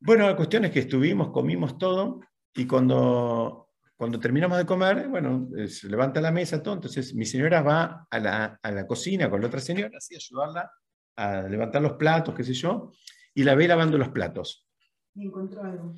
[0.00, 5.48] Bueno, la cuestión es que estuvimos, comimos todo y cuando, cuando terminamos de comer, bueno,
[5.56, 9.30] eh, se levanta la mesa, todo, entonces mi señora va a la, a la cocina
[9.30, 10.72] con la otra señora, así, ayudarla
[11.14, 12.90] a levantar los platos, qué sé yo,
[13.34, 14.66] y la ve lavando los platos.
[15.14, 15.94] Y encontró algo.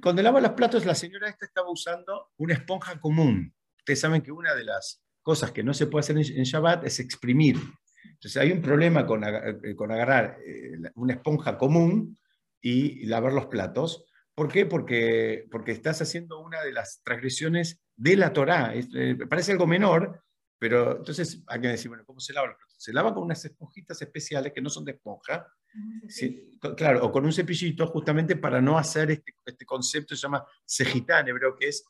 [0.00, 3.54] Cuando lava los platos, la señora esta estaba usando una esponja común.
[3.78, 6.98] Ustedes saben que una de las cosas que no se puede hacer en Shabbat es
[7.00, 7.56] exprimir.
[8.04, 12.18] Entonces hay un problema con, eh, con agarrar eh, una esponja común
[12.60, 14.06] y lavar los platos.
[14.34, 14.64] ¿Por qué?
[14.64, 18.72] Porque, porque estás haciendo una de las transgresiones de la Torá.
[18.74, 20.24] Eh, parece algo menor,
[20.58, 22.76] pero entonces hay que decir, bueno, ¿cómo se lava los platos?
[22.78, 25.46] Se lava con unas esponjitas especiales que no son de esponja,
[26.76, 31.28] claro, o con un cepillito justamente para no hacer este, este concepto, se llama cejitán
[31.28, 31.84] hebreo, que es,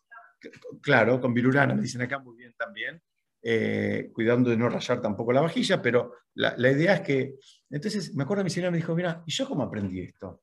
[0.80, 3.00] claro, con virurana, me dicen acá muy bien también,
[3.42, 7.34] eh, cuidando de no rayar tampoco la vajilla, pero la, la, idea es que,
[7.70, 10.42] entonces me acuerdo mi señora me dijo, mira, ¿y yo cómo aprendí esto?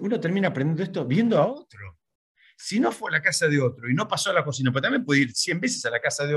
[0.00, 1.97] Uno termina aprendiendo esto viendo a otro.
[2.60, 4.82] Si no fue a la casa de otro y no pasó a la cocina, pues
[4.82, 6.34] también puede ir 100 veces a la casa de,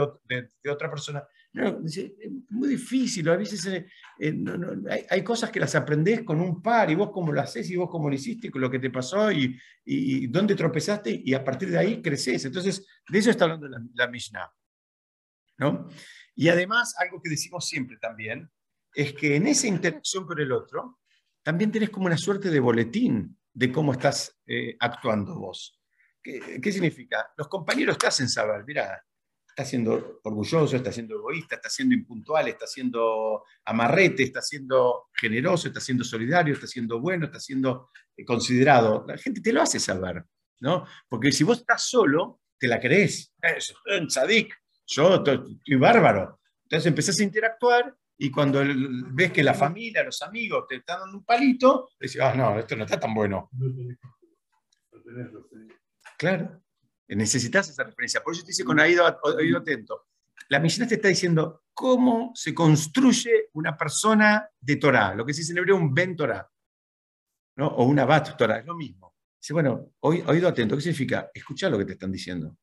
[0.64, 1.24] de, otra persona.
[1.52, 2.12] es
[2.50, 3.88] muy difícil, a veces eh,
[4.20, 7.76] eh, hay, cosas que las aprendés con un par y vos cómo lo haces y
[7.76, 11.44] vos cómo lo hiciste, con lo que te pasó y, y, dónde tropezaste y a
[11.44, 12.46] partir de ahí creces.
[12.46, 14.48] Entonces, de eso está hablando la, la Mishnah.
[15.58, 15.88] ¿no?
[16.36, 18.48] Y además, algo que decimos siempre también,
[18.94, 21.00] es que en esa interacción con el otro,
[21.42, 25.81] también tenés como una suerte de boletín de cómo estás eh, actuando vos.
[26.22, 27.32] ¿Qué, significa?
[27.36, 29.04] Los compañeros te hacen saber, mira,
[29.48, 35.68] está siendo orgulloso, está siendo egoísta, está siendo impuntual, está siendo amarrete, está siendo generoso,
[35.68, 39.04] está siendo solidario, está siendo bueno, está siendo eh, considerado.
[39.08, 40.24] La gente te lo hace saber,
[40.60, 40.86] ¿no?
[41.10, 43.34] Porque si vos estás solo, te la crees.
[43.42, 44.56] Es un sadik,
[44.86, 46.40] yo estoy bárbaro.
[46.64, 48.62] Entonces empezás a interactuar y cuando
[49.14, 52.76] ves que la familia, los amigos te están dando un palito, decís, ah, no, esto
[52.76, 53.50] no está tan bueno.
[56.22, 56.62] Claro,
[57.08, 58.22] necesitas esa referencia.
[58.22, 60.06] Por eso te dice con oído, oído atento.
[60.50, 65.42] La misión te está diciendo cómo se construye una persona de Torah, lo que se
[65.42, 66.48] dice en hebreo un Ben Torah,
[67.56, 67.70] ¿no?
[67.70, 69.16] o una Bat Torah, es lo mismo.
[69.42, 71.32] Dice, bueno, oído atento, ¿qué significa?
[71.34, 72.56] Escucha lo que te están diciendo.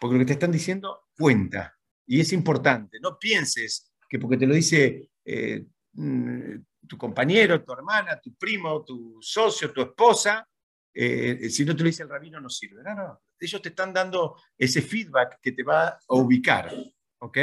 [0.00, 2.98] Porque lo que te están diciendo cuenta y es importante.
[3.00, 6.54] No pienses que porque te lo dice eh, mm,
[6.88, 10.48] tu compañero, tu hermana, tu primo, tu socio, tu esposa,
[10.94, 12.82] eh, si no te lo dice el rabino no sirve.
[12.82, 16.72] No, no, ellos te están dando ese feedback que te va a ubicar.
[17.18, 17.38] ¿ok?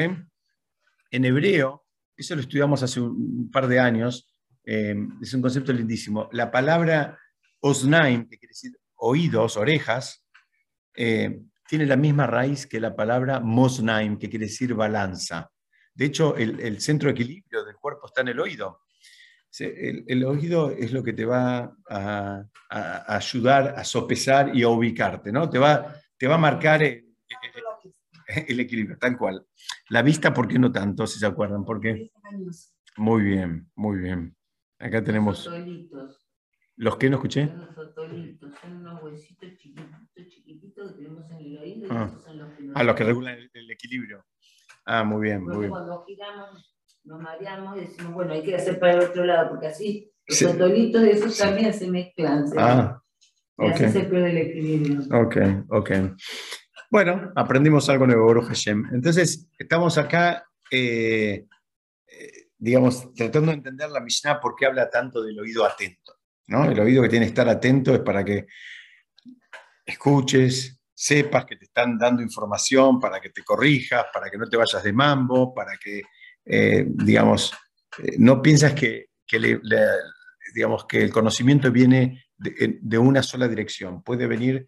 [1.11, 6.29] En hebreo, eso lo estudiamos hace un par de años, eh, es un concepto lindísimo.
[6.31, 7.19] La palabra
[7.59, 10.25] osnaim, que quiere decir oídos, orejas,
[10.95, 15.51] eh, tiene la misma raíz que la palabra mosnaim, que quiere decir balanza.
[15.93, 18.81] De hecho, el, el centro de equilibrio del cuerpo está en el oído.
[19.59, 22.43] El, oído es lo que te va a,
[23.07, 25.49] ayudar a sopesar y a ubicarte, ¿no?
[25.49, 27.05] Te va, te va a marcar el,
[28.59, 29.45] equilibrio, tal cual.
[29.89, 31.07] La vista, ¿por qué no tanto?
[31.07, 32.11] Si se acuerdan, ¿por qué?
[32.97, 34.35] Muy bien, muy bien.
[34.79, 35.49] Acá tenemos...
[36.77, 37.49] ¿Los que no escuché?
[37.95, 41.87] Son unos huesitos chiquititos, chiquititos que tenemos en el oído.
[41.89, 42.11] Ah.
[42.73, 44.25] ah, los que regulan el, equilibrio.
[44.85, 45.71] Ah, muy bien, muy bien.
[45.71, 46.74] Cuando giramos
[47.05, 50.39] nos mareamos y decimos, bueno, hay que hacer para el otro lado, porque así los
[50.39, 50.91] sí.
[50.91, 52.45] de esos también se mezclan.
[52.57, 53.01] ah,
[53.57, 53.77] ok.
[53.77, 55.01] se pierde el equilibrio.
[55.15, 55.37] Ok,
[55.69, 55.91] ok.
[56.89, 58.89] Bueno, aprendimos algo nuevo, Baruch Hashem.
[58.93, 61.45] Entonces, estamos acá, eh,
[62.07, 66.13] eh, digamos, tratando de entender la Mishnah por qué habla tanto del oído atento.
[66.47, 66.69] ¿no?
[66.69, 68.47] El oído que tiene que estar atento es para que
[69.85, 74.57] escuches, sepas que te están dando información, para que te corrijas, para que no te
[74.57, 76.01] vayas de mambo, para que
[76.45, 77.53] eh, digamos,
[77.99, 79.07] eh, no piensas que,
[80.53, 84.67] digamos, que el conocimiento viene de, una sola dirección, puede venir,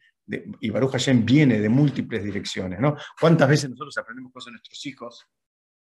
[0.59, 2.97] y Baruch Hashem viene de múltiples direcciones, ¿no?
[3.19, 5.25] ¿Cuántas veces nosotros aprendemos cosas de nuestros hijos,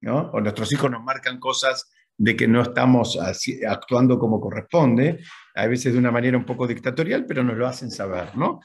[0.01, 0.31] ¿no?
[0.33, 3.19] O nuestros hijos nos marcan cosas de que no estamos
[3.67, 5.21] actuando como corresponde,
[5.55, 8.61] a veces de una manera un poco dictatorial, pero nos lo hacen saber, ¿no?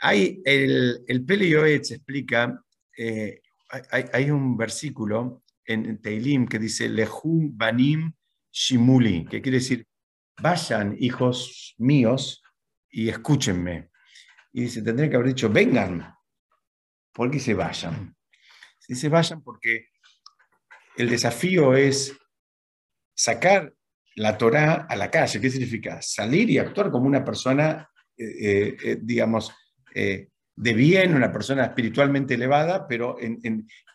[0.00, 2.62] Hay el, el Pele Yoetz explica,
[2.96, 3.40] eh,
[3.90, 8.12] hay, un versículo en Teilim que dice, Lehum Banim
[8.52, 9.86] Shimuli, que quiere decir,
[10.40, 12.42] vayan, hijos míos,
[12.94, 13.90] y escúchenme.
[14.52, 16.14] Y dice, tendría que haber dicho, vengan.
[17.12, 18.16] ¿Por qué se vayan?
[18.78, 19.88] Se vayan porque
[20.96, 22.16] el desafío es
[23.16, 23.74] sacar
[24.14, 25.40] la Torá a la calle.
[25.40, 26.00] ¿Qué significa?
[26.02, 29.52] Salir y actuar como una persona, eh, eh, eh, digamos,
[30.56, 33.16] de bien, una persona espiritualmente elevada, pero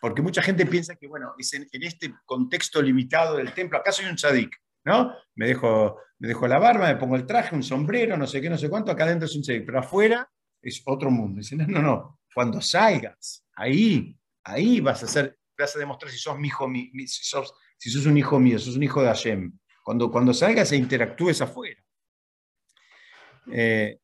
[0.00, 4.06] porque mucha gente piensa que, bueno, es en, este contexto limitado del templo, acá soy
[4.06, 4.54] un tzadik,
[4.84, 5.14] ¿no?
[5.34, 8.50] Me dejo, me dejo la barba, me pongo el traje, un sombrero, no sé qué,
[8.50, 10.30] no sé cuánto, acá adentro es un tzadik, pero afuera
[10.60, 11.38] es otro mundo.
[11.38, 16.18] Dicen, no, no, no, cuando salgas, ahí, ahí vas a hacer, vas a demostrar si
[16.18, 16.70] sos mi hijo,
[17.06, 19.52] si, sos, si sos un hijo mío, sos un hijo de Hashem.
[19.82, 21.82] Cuando, cuando salgas e interactúes afuera.
[23.50, 23.98] Eh,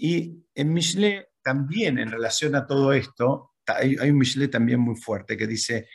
[0.00, 5.36] y en Michelet también en relación a todo esto, hay, un Michelet también muy fuerte
[5.36, 5.88] que dice,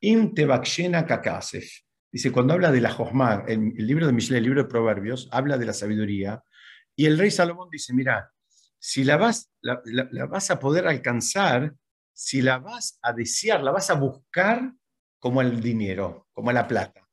[0.00, 1.66] Im kakasef.
[2.12, 5.28] Dice, cuando habla de la Josmar, el, el, libro de Michelet, el libro de Proverbios,
[5.32, 6.42] habla de la sabiduría,
[6.94, 8.30] y el rey Salomón dice, mira,
[8.78, 9.80] si la vas, la,
[10.26, 11.74] vas a poder alcanzar,
[12.12, 14.72] si la vas a desear, la vas a buscar
[15.18, 17.08] como el dinero, como la plata.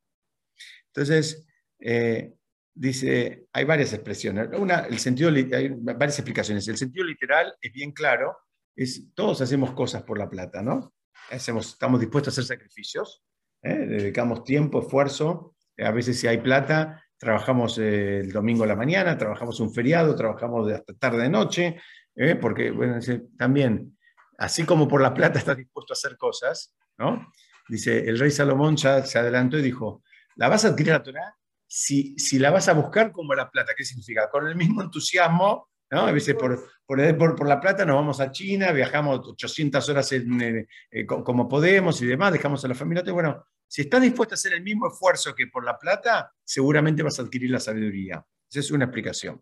[0.88, 1.48] Entonces,
[1.80, 2.36] eh,
[2.74, 4.50] dice, hay varias expresiones.
[4.58, 6.68] Una, el sentido, hay varias explicaciones.
[6.68, 8.38] El sentido literal es bien claro,
[8.76, 10.94] es todos hacemos cosas por la plata, ¿no?
[11.30, 13.24] Hacemos, estamos dispuestos a hacer sacrificios,
[13.62, 13.86] ¿eh?
[13.88, 19.18] dedicamos tiempo, esfuerzo, a veces si hay plata, trabajamos eh, el domingo a la mañana,
[19.18, 21.80] trabajamos un feriado, trabajamos hasta tarde de noche,
[22.16, 22.36] ¿eh?
[22.36, 23.00] porque bueno,
[23.38, 23.98] también,
[24.38, 27.32] así como por la plata estás dispuesto a hacer cosas, ¿no?
[27.70, 30.04] Dice, el rey Salomón ya se adelantó y dijo,
[30.36, 31.36] ¿la vas a adquirir la Torah?
[31.76, 34.30] Si, la vas a buscar como la plata, ¿qué significa?
[34.30, 36.02] Con el mismo entusiasmo, ¿no?
[36.02, 40.68] A veces por, por, la plata nos vamos a China, viajamos 800 horas eh,
[41.08, 43.04] como podemos y demás, dejamos a la familia.
[43.12, 47.18] Bueno, si estás dispuesto a hacer el mismo esfuerzo que por la plata, seguramente vas
[47.18, 48.24] a adquirir la sabiduría.
[48.48, 49.42] Esa es una explicación.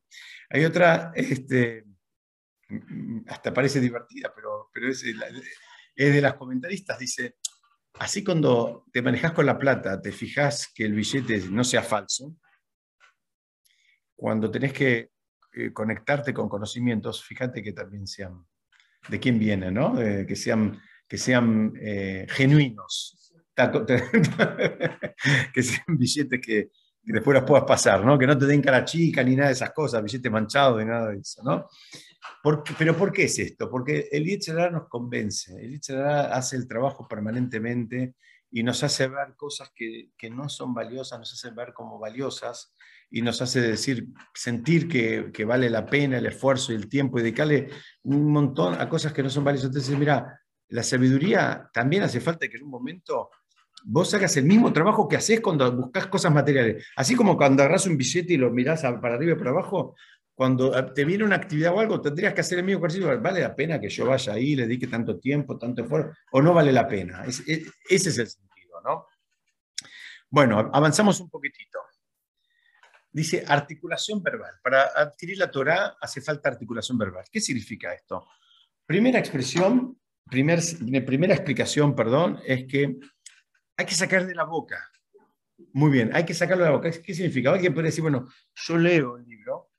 [0.49, 1.83] Hay otra, este,
[3.27, 7.35] hasta parece divertida, pero, pero es, es de las comentaristas, dice,
[7.99, 12.35] Así cuando te manejas con la plata, te fijas que el billete no sea falso.
[14.15, 15.11] Cuando tenés que
[15.53, 18.45] eh, conectarte con conocimientos, fíjate que también sean
[19.07, 19.95] de quién vienen, ¿no?
[19.95, 23.17] que sean, que sean eh, genuinos.
[25.53, 26.71] que sean billetes que,
[27.03, 28.17] después los puedas pasar, ¿no?
[28.17, 31.09] Que no te den cara chica ni nada de esas cosas, billetes manchados ni nada
[31.09, 31.67] de eso, ¿no?
[32.77, 33.69] Pero ¿por qué es esto?
[33.69, 38.15] Porque el Yitzhak nos convence, el Yitzhak hace el trabajo permanentemente
[38.51, 42.75] y nos hace ver cosas que, no son valiosas, nos hace ver como valiosas
[43.09, 47.23] y nos hace decir, sentir que, vale la pena el esfuerzo y el tiempo y
[47.23, 47.69] dedicarle
[48.03, 49.69] un montón a cosas que no son valiosas.
[49.69, 53.29] Entonces, mira, la sabiduría también hace falta que en un momento
[53.83, 56.85] vos hagas el mismo trabajo que haces cuando buscas cosas materiales.
[56.95, 59.95] Así como cuando agarras un billete y lo mirás para arriba y para abajo,
[60.41, 63.21] cuando eh, te viene una actividad o algo, tendrías que hacer el mismo ejercicio.
[63.21, 66.17] ¿Vale la pena que yo vaya ahí, le dedique tanto tiempo, tanto esfuerzo?
[66.31, 67.23] ¿O no vale la pena?
[67.25, 69.05] ese es el sentido, ¿no?
[70.31, 71.77] Bueno, avanzamos un poquitito.
[73.11, 74.55] Dice articulación verbal.
[74.63, 77.25] Para adquirir la Torah hace falta articulación verbal.
[77.31, 78.27] ¿Qué significa esto?
[78.83, 79.95] Primera expresión,
[80.27, 80.59] primer,
[81.05, 82.97] primera explicación, perdón, es que
[83.77, 84.89] hay que sacar de la boca.
[85.73, 86.89] Muy bien, hay que sacarlo de la boca.
[86.89, 87.51] ¿Qué significa?
[87.51, 89.70] Alguien puede decir, bueno, yo leo el libro,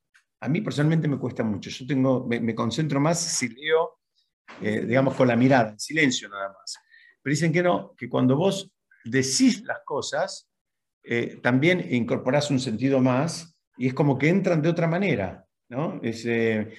[0.43, 1.70] a mí personalmente me cuesta mucho.
[1.70, 4.01] Yo tengo, me, concentro más si leo,
[4.61, 6.76] eh, digamos, con la mirada, en silencio nada más.
[7.22, 8.68] Pero dicen que no, que cuando vos
[9.05, 10.51] decís las cosas,
[11.05, 15.47] eh, también incorporás un sentido más y es como que entran de otra manera.
[15.68, 16.01] ¿no?
[16.03, 16.74] Eh,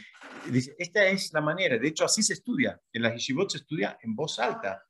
[0.51, 2.77] dice, esta es la manera, de hecho así se estudia.
[2.91, 4.83] En las yeshivot se estudia en voz alta.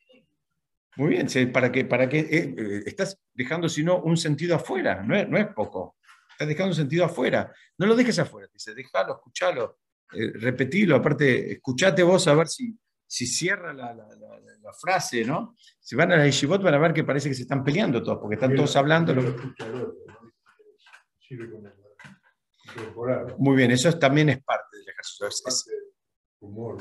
[0.95, 5.47] Muy bien, para que, para que estás dejando sino un sentido afuera, no no es
[5.53, 5.95] poco
[6.33, 7.53] estás dejando un sentido afuera.
[7.77, 9.79] No lo dejes afuera, dice, déjalo, escuchalo,
[10.13, 12.77] eh, repetilo, aparte, escuchate vos a ver si,
[13.07, 13.95] si cierra la,
[14.79, 15.55] frase, ¿no?
[15.79, 18.19] Si van a la Yeshivot van a ver que parece que se están peleando todos,
[18.19, 19.13] porque están todos hablando.
[23.37, 25.27] Muy bien, eso también es parte del ejercicio.
[25.27, 25.69] Es,
[26.39, 26.77] humor.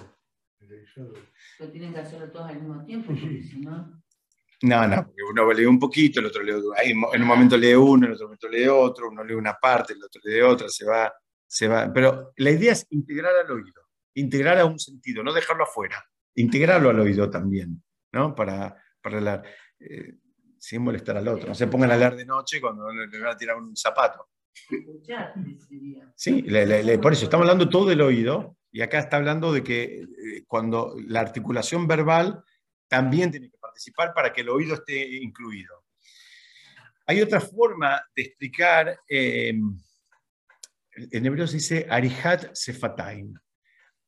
[1.59, 4.02] Pero tienen que hacerlo todos al mismo tiempo, porque si no...
[4.63, 6.73] No, no, porque uno lee un poquito, el otro lee otro.
[6.79, 10.03] En un momento lee uno, en otro momento lee otro, uno lee una parte, el
[10.03, 11.13] otro lee otra, se va,
[11.47, 11.93] se va.
[11.93, 13.83] Pero la idea es integrar al oído,
[14.15, 16.05] integrar a un sentido, no dejarlo afuera,
[16.37, 17.83] integrarlo al oído también,
[18.13, 18.35] ¿no?
[18.35, 19.43] Para, para hablar,
[19.81, 20.15] eh,
[20.59, 21.49] sin molestar al otro.
[21.49, 24.29] No se pongan a hablar de noche cuando le van a tirar un zapato.
[26.15, 26.43] Sí,
[27.03, 30.95] por eso estamos hablando todo del oído y acá está hablando de que eh, cuando
[31.09, 32.45] la articulación verbal
[32.93, 35.87] también tiene que participar para que el oído esté incluido.
[37.07, 39.79] Hay otra forma de explicar, em,
[40.95, 43.33] en hebreo se dice arihat sefatain.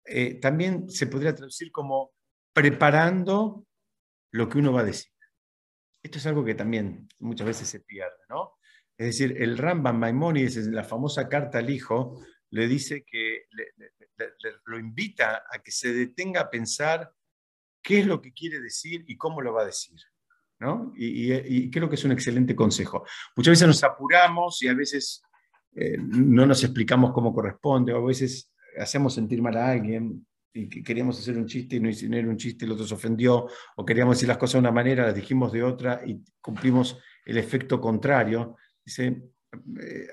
[0.05, 2.13] Eh, también se podría traducir como
[2.53, 3.67] preparando
[4.33, 5.11] lo que uno va a decir.
[6.03, 8.59] Esto es algo que también muchas veces se pierde, ¿no?
[8.99, 13.47] Es decir, el Rambam Maimonides, la famosa carta al hijo, le dice que
[14.67, 17.11] lo invita a que se detenga a pensar
[17.85, 20.01] qué es lo que quiere decir y cómo lo va a decir.
[20.59, 20.93] ¿no?
[20.97, 23.05] Y, creo que es un excelente consejo.
[23.37, 25.23] Muchas veces nos apuramos y a veces
[25.77, 30.69] eh, no nos explicamos cómo corresponde, o a veces hacemos sentir mal a alguien y
[30.69, 34.17] queríamos hacer un chiste y no hicieron un chiste, el otro se ofendió, o queríamos
[34.17, 38.57] decir las cosas de una manera, las dijimos de otra y cumplimos el efecto contrario.
[38.85, 39.21] Dice,
[39.81, 40.09] eh,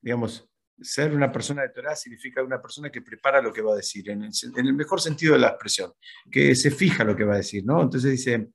[0.00, 3.76] digamos, ser una persona de Torah significa una persona que prepara lo que va a
[3.76, 5.92] decir, en el, mejor sentido de la expresión,
[6.30, 7.82] que se fija lo que va a decir, ¿no?
[7.82, 8.48] Entonces dice,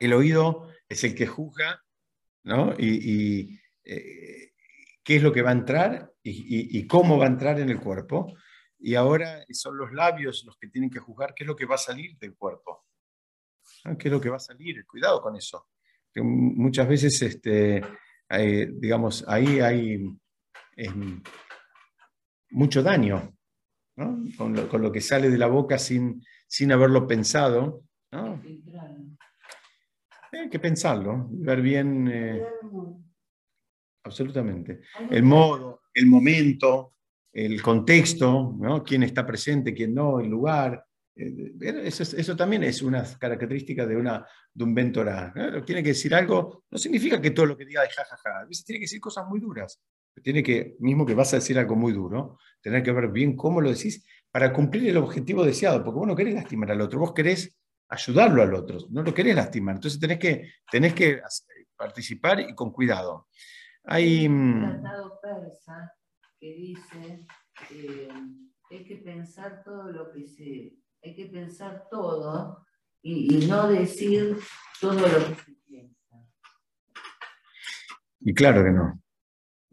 [0.00, 1.82] el oído es el que juzga,
[2.44, 2.74] ¿no?
[2.78, 4.52] Y, eh,
[5.02, 8.34] qué es lo que va a entrar y, cómo va a entrar en el cuerpo.
[8.78, 11.74] Y ahora son los labios los que tienen que juzgar qué es lo que va
[11.74, 12.84] a salir del cuerpo.
[13.98, 14.86] ¿Qué es lo que va a salir?
[14.86, 15.68] Cuidado con eso.
[16.16, 17.82] Muchas veces, este,
[18.78, 19.98] digamos, ahí hay
[22.50, 23.34] mucho daño,
[24.36, 27.84] con, lo, que sale de la boca sin, sin haberlo pensado.
[30.32, 32.42] Hay que pensarlo, ver bien, eh,
[34.04, 34.80] absolutamente.
[35.10, 36.96] El modo, el momento,
[37.32, 38.82] el contexto, ¿no?
[38.82, 40.84] quién está presente, quién no, el lugar.
[41.16, 41.54] Eh,
[41.84, 45.32] eso, también es una característica de, una, de un ventorá.
[45.64, 48.64] Tiene que decir algo, no significa que todo lo que diga es jajaja, a veces
[48.64, 49.80] tiene que decir cosas muy duras
[50.22, 53.60] tiene que, mismo que vas a decir algo muy duro, tener que ver bien cómo
[53.60, 57.12] lo decís para cumplir el objetivo deseado, porque vos no querés lastimar al otro, vos
[57.12, 57.56] querés
[57.88, 59.76] ayudarlo al otro, no lo querés lastimar.
[59.76, 61.20] Entonces tenés que, tenés que
[61.76, 63.28] participar y con cuidado.
[63.84, 65.92] Hay un mm, tratado persa
[66.40, 67.26] que dice
[67.68, 68.08] que
[68.70, 72.66] hay que pensar todo lo que se, hay que pensar todo
[73.02, 74.38] y, y no decir
[74.80, 76.16] todo lo que se piensa.
[78.20, 79.03] Y claro que no.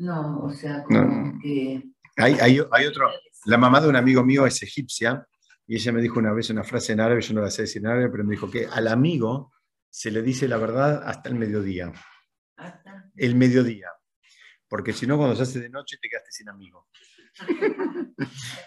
[0.01, 1.83] No, o sea, como que...
[2.17, 3.07] Hay, hay, hay, otro,
[3.45, 5.27] la mamá de un amigo mío es egipcia
[5.67, 7.83] y ella me dijo una vez una frase en árabe, yo no la sé decir
[7.83, 9.53] en árabe, pero me dijo que al amigo
[9.91, 11.93] se le dice la verdad hasta el mediodía.
[12.57, 13.11] ¿Hasta?
[13.15, 13.89] El mediodía.
[14.67, 16.87] Porque si no, cuando se hace de noche te quedaste sin amigo.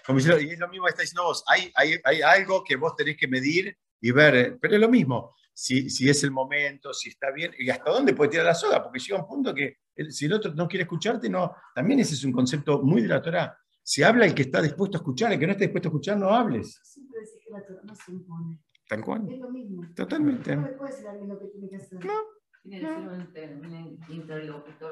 [0.06, 2.94] Como y es lo mismo que está diciendo vos, hay, hay, hay algo que vos
[2.94, 7.10] tenés que medir y ver, pero es lo mismo si, si, es el momento, si
[7.10, 9.78] está bien, y hasta dónde puede tirar la soga, porque llega un punto que
[10.10, 13.22] si el otro no quiere escucharte, no, también ese es un concepto muy de la
[13.22, 13.56] Torah.
[13.82, 16.16] Si habla el que está dispuesto a escuchar, el que no está dispuesto a escuchar,
[16.16, 16.80] no hables.
[16.82, 18.60] Siempre decís que la Torah no se impone.
[18.88, 19.30] Tal cual.
[19.30, 19.82] Es lo mismo.
[19.94, 20.56] Totalmente.
[20.56, 22.04] No puede ser alguien lo que tiene que hacer.
[22.04, 22.14] No.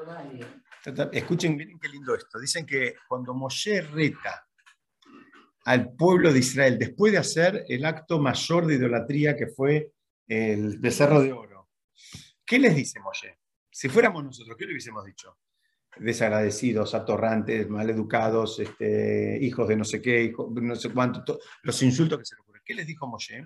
[0.05, 0.47] Válido.
[1.11, 2.39] Escuchen bien qué lindo esto.
[2.39, 4.47] Dicen que cuando Moshe reta
[5.65, 9.91] al pueblo de Israel, después de hacer el acto mayor de idolatría que fue
[10.27, 11.69] el becerro de oro.
[12.45, 13.39] ¿Qué les dice Moshe?
[13.71, 15.37] Si fuéramos nosotros, ¿qué le hubiésemos dicho?
[15.97, 22.25] Desagradecidos, atorrantes, maleducados, este, hijos de no sé qué, no sé cuánto, los insultos que
[22.25, 22.63] se le ocurren.
[22.65, 23.43] ¿Qué les dijo Moshe?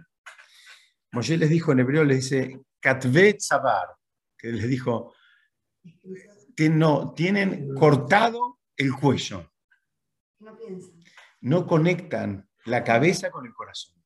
[1.11, 3.87] Moshe les dijo en hebreo, les dice, Katvet Sabar,
[4.37, 5.13] que les dijo,
[6.71, 9.51] no, tienen cortado el cuello.
[11.41, 13.96] No conectan la cabeza con el corazón.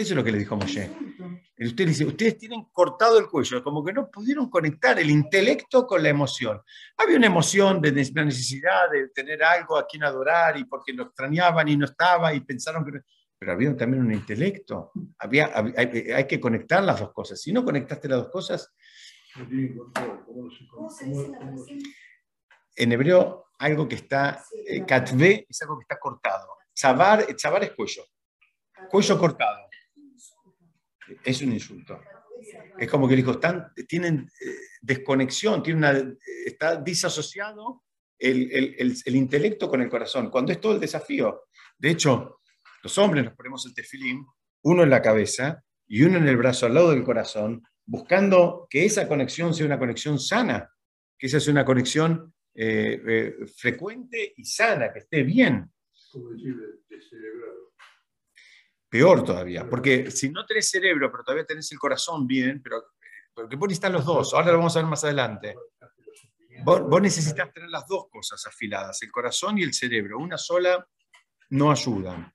[0.00, 0.90] Eso es lo que le dijo Moshe.
[1.58, 6.02] Usted dice, ustedes tienen cortado el cuello, como que no pudieron conectar el intelecto con
[6.02, 6.58] la emoción.
[6.96, 11.02] Había una emoción de la necesidad de tener algo a quien adorar y porque lo
[11.02, 13.00] extrañaban y no estaba y pensaron que...
[13.38, 14.90] Pero había también un intelecto.
[15.18, 17.38] Había, hay, que conectar las dos cosas.
[17.38, 18.72] Si no conectaste las dos cosas...
[22.74, 24.42] En hebreo, algo que está...
[24.66, 26.48] Eh, katve es algo que está cortado.
[26.72, 28.02] Chavar, chavar es cuello.
[28.88, 29.69] Cuello cortado
[31.24, 32.00] es un insulto.
[32.78, 37.82] Es como que dijo, están, tienen eh, desconexión, tiene una, está disasociado
[38.18, 41.44] el, el, el, intelecto con el corazón, cuando es todo el desafío.
[41.78, 42.40] De hecho,
[42.82, 44.24] los hombres nos ponemos el tefilín,
[44.62, 48.84] uno en la cabeza y uno en el brazo al lado del corazón, buscando que
[48.84, 50.70] esa conexión sea una conexión sana,
[51.18, 55.70] que esa sea una conexión eh, eh, frecuente y sana, que esté bien.
[56.12, 56.56] Como decir,
[58.90, 62.82] Peor todavía, porque si no tenés cerebro, pero todavía tenés el corazón bien, pero
[63.32, 65.54] porque vos necesitas los dos, ahora lo vamos a ver más adelante.
[66.64, 70.18] Vos, necesitas tener las dos cosas afiladas, el corazón y el cerebro.
[70.18, 70.86] Una sola
[71.50, 72.32] no ayuda.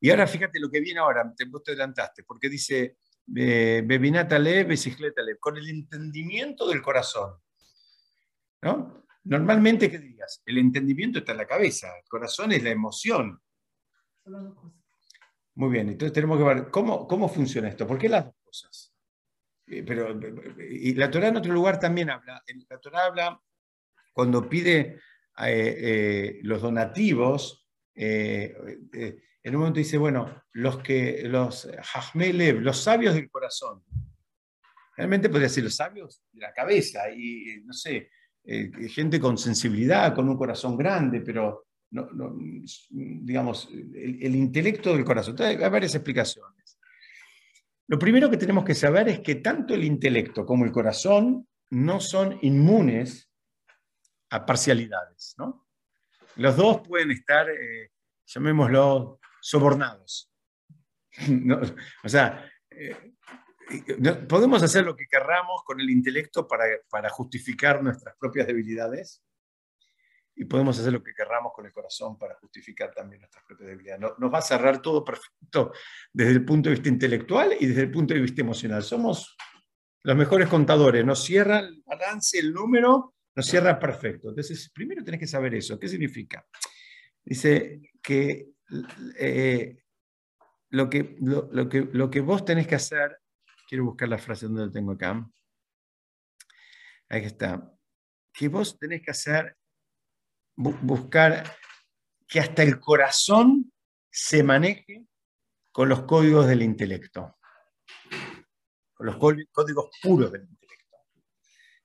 [0.00, 2.98] Y ahora fíjate lo que viene ahora, te, vos te adelantaste, porque dice,
[3.36, 4.66] eh, Bebinata le,
[5.38, 7.34] con el entendimiento del corazón.
[8.62, 9.04] ¿No?
[9.24, 10.42] Normalmente, ¿qué dirías?
[10.44, 13.40] El entendimiento está en la cabeza, el corazón es la emoción.
[15.56, 17.86] Muy bien, entonces tenemos que ver cómo, cómo funciona esto.
[17.86, 18.94] ¿Por qué las dos cosas?
[19.66, 20.18] Eh, pero,
[20.70, 22.42] y la Torah en otro lugar también habla.
[22.68, 23.40] La Torah habla
[24.12, 25.00] cuando pide
[25.38, 33.30] eh, eh, los donativos, en un momento dice, bueno, los que los los sabios del
[33.30, 33.82] corazón.
[34.94, 38.10] Realmente podría ser los sabios de la cabeza y, no sé,
[38.44, 41.65] gente con sensibilidad, con un corazón grande, pero
[42.04, 42.36] no,
[42.90, 45.32] digamos, el, el, intelecto del corazón.
[45.32, 46.78] Entonces, hay varias explicaciones.
[47.88, 52.00] Lo primero que tenemos que saber es que tanto el intelecto como el corazón no
[52.00, 53.30] son inmunes
[54.30, 55.34] a parcialidades.
[55.38, 55.66] ¿no?
[56.36, 57.90] Los dos pueden estar, eh,
[58.26, 60.32] llamémoslo, sobornados.
[62.04, 63.14] o sea, eh,
[64.28, 69.22] podemos hacer lo que querramos con el intelecto para, para justificar nuestras propias debilidades
[70.36, 74.12] y podemos hacer lo que querramos con el corazón para justificar también nuestras propias debilidades.
[74.18, 75.72] Nos va a cerrar todo perfecto
[76.12, 78.82] desde el punto de vista intelectual y desde el punto de vista emocional.
[78.82, 79.34] Somos
[80.02, 84.28] los mejores contadores, nos cierra el balance, el número, nos cierra perfecto.
[84.28, 85.78] Entonces, primero tenés que saber eso.
[85.78, 86.46] ¿Qué significa?
[87.24, 88.50] Dice que,
[89.18, 89.78] eh,
[90.68, 93.18] lo, que, lo, que lo que vos tenés que hacer,
[93.66, 95.26] quiero buscar la frase donde lo tengo acá.
[97.08, 97.72] Ahí está.
[98.34, 99.55] Que vos tenés que hacer
[100.56, 101.56] buscar
[102.26, 103.72] que hasta el corazón
[104.10, 105.06] se maneje
[105.70, 107.36] con los códigos del intelecto,
[108.94, 110.96] con los códigos puros del intelecto.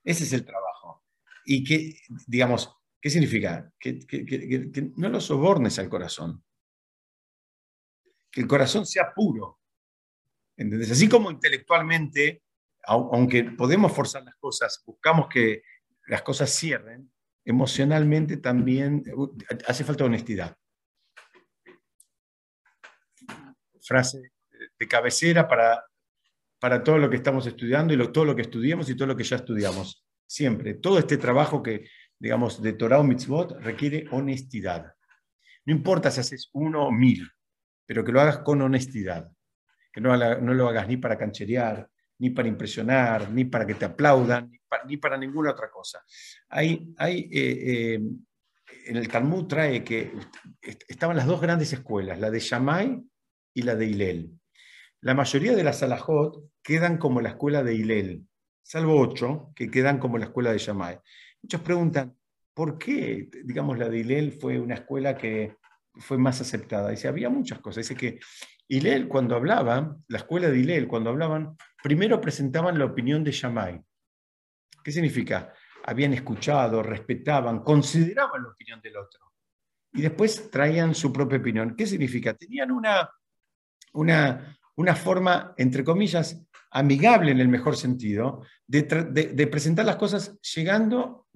[0.02, 1.04] Ese es el trabajo.
[1.44, 3.70] Y que, digamos, ¿qué significa?
[3.78, 6.42] Que, no lo sobornes al corazón.
[8.30, 9.60] Que el corazón sea puro.
[10.56, 10.90] ¿Entendés?
[10.90, 12.42] Así como intelectualmente,
[12.84, 15.62] aunque podemos forzar las cosas, buscamos que
[16.06, 17.12] las cosas cierren,
[17.44, 19.02] emocionalmente también
[19.66, 20.56] hace falta honestidad.
[23.80, 24.32] Frase
[24.78, 25.84] de cabecera para,
[26.60, 29.24] para todo lo que estamos estudiando y todo lo que estudiamos y todo lo que
[29.24, 30.06] ya estudiamos.
[30.26, 30.74] Siempre.
[30.74, 31.88] Todo este trabajo que,
[32.18, 34.94] digamos, de Torah o Mitzvot requiere honestidad.
[35.66, 37.28] No importa si haces uno o mil,
[37.86, 39.30] pero que lo hagas con honestidad.
[39.92, 41.88] Que no, no lo hagas ni para cancherear,
[42.18, 44.50] ni para impresionar, ni para que te aplaudan,
[44.86, 46.04] ni para, ninguna otra cosa.
[46.48, 48.00] Hay, hay eh, eh,
[48.86, 50.12] en el Talmud trae que
[50.88, 53.02] estaban las dos grandes escuelas, la de Shammai
[53.54, 54.30] y la de Hillel.
[55.00, 58.26] La mayoría de las alajot quedan como la escuela de Hillel,
[58.62, 61.00] salvo ocho que quedan como la escuela de Shammai.
[61.42, 62.16] Muchos preguntan,
[62.54, 65.56] ¿por qué, digamos, la de Hillel fue una escuela que
[65.94, 66.90] fue más aceptada?
[66.90, 67.88] Dice, había muchas cosas.
[67.88, 68.20] Dice que
[68.68, 73.82] Hillel, cuando hablaba, la escuela de Hillel, cuando hablaban, primero presentaban la opinión de Shammai.
[74.82, 75.52] ¿Qué significa?
[75.84, 79.32] Habían escuchado, respetaban, consideraban la opinión del otro.
[79.92, 81.76] Y después traían su propia opinión.
[81.76, 82.34] ¿Qué significa?
[82.34, 83.10] Tenían una,
[83.92, 90.40] una, una forma, entre comillas, amigable en el mejor sentido, de, de, presentar las cosas
[90.40, 91.28] llegando,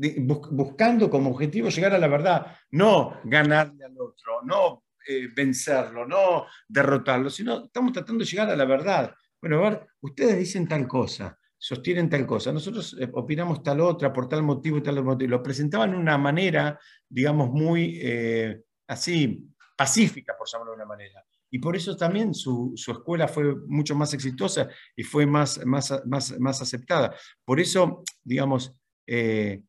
[0.50, 6.46] buscando como objetivo llegar a la verdad, no ganarle al otro, no eh, vencerlo, no
[6.66, 9.14] derrotarlo, sino estamos tratando de llegar a la verdad.
[9.40, 14.12] Bueno, a ver, ustedes dicen tal cosa, sostienen tal cosa, nosotros eh, opinamos tal otra
[14.12, 15.30] por tal motivo y tal motivo.
[15.30, 19.44] Lo presentaban de una manera, digamos, muy eh, así,
[19.76, 21.24] pacífica, por llamarlo de una manera.
[21.50, 26.38] Y por eso también su, escuela fue mucho más exitosa y fue más, más, más,
[26.38, 27.16] más aceptada.
[27.44, 28.72] Por eso, digamos,
[29.04, 29.66] en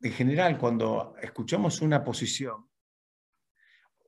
[0.00, 2.68] general, cuando escuchamos una posición,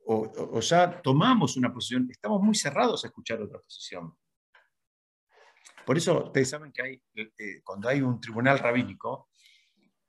[0.07, 4.13] o, ya tomamos una posición, estamos muy cerrados a escuchar otra posición.
[5.85, 9.29] Por eso ustedes saben que hay, eh, eh, cuando hay un tribunal rabínico,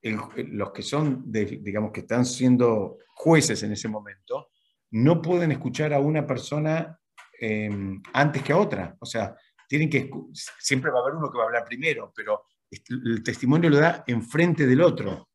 [0.01, 4.49] los que son, digamos, que están siendo jueces en ese momento,
[4.91, 6.99] no pueden escuchar a una persona
[7.39, 8.95] em, antes que a otra.
[8.99, 9.35] O sea,
[9.67, 10.09] tienen que,
[10.59, 14.03] siempre va a haber uno que va a hablar primero, pero el testimonio lo da
[14.07, 15.29] enfrente del otro,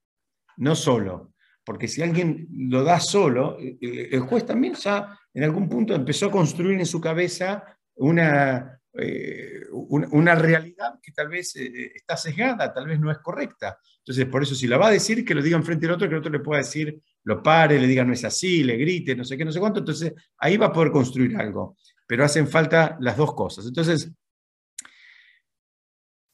[0.58, 1.34] no solo.
[1.64, 5.94] Porque si alguien lo da solo, eh, eh, el juez también ya en algún punto
[5.94, 7.64] empezó a construir en su cabeza
[7.96, 13.78] una, eh, una, realidad que tal vez eh, está sesgada, tal vez no es correcta.
[13.98, 16.14] Entonces, por eso, si la va a decir, que lo diga enfrente del otro, que
[16.14, 19.24] el otro le pueda decir, lo pare, le diga no es así, le grite, no
[19.24, 19.80] sé qué, no sé cuánto.
[19.80, 21.76] Entonces, ahí va a poder construir algo.
[22.06, 23.66] Pero hacen falta las dos cosas.
[23.66, 24.10] Entonces,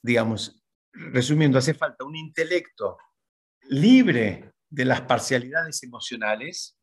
[0.02, 2.96] digamos, resumiendo, hace falta un intelecto
[3.68, 6.78] libre de las parcialidades emocionales,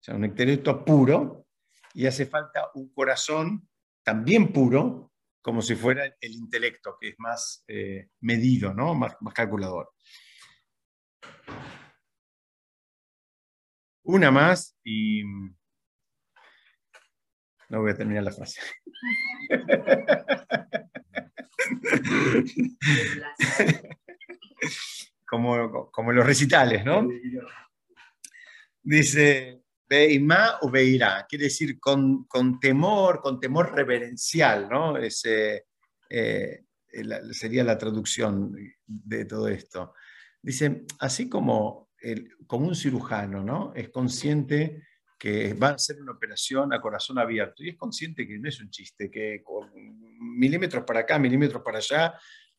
[0.00, 1.46] o sea, un intelecto puro,
[1.94, 3.68] y hace falta un corazón
[4.02, 8.94] también puro, como si fuera el intelecto, que es más eh, medido, ¿no?
[8.94, 9.90] más, más calculador.
[14.04, 15.22] Una más y
[17.68, 18.60] no voy a terminar la frase.
[25.26, 27.08] como, como los recitales, ¿no?
[28.82, 29.61] Dice,
[29.92, 34.96] Beimá o Beirá, quiere decir con, con, temor, con temor reverencial, ¿no?
[34.96, 35.66] Ese,
[36.08, 36.64] eh,
[37.32, 39.92] sería la traducción de todo esto.
[40.40, 43.74] Dice, así como, el, como un cirujano, ¿no?
[43.74, 44.82] Es consciente
[45.18, 48.62] que va a hacer una operación a corazón abierto y es consciente que no es
[48.62, 49.44] un chiste, que
[50.20, 52.14] milímetros para acá, milímetros para allá,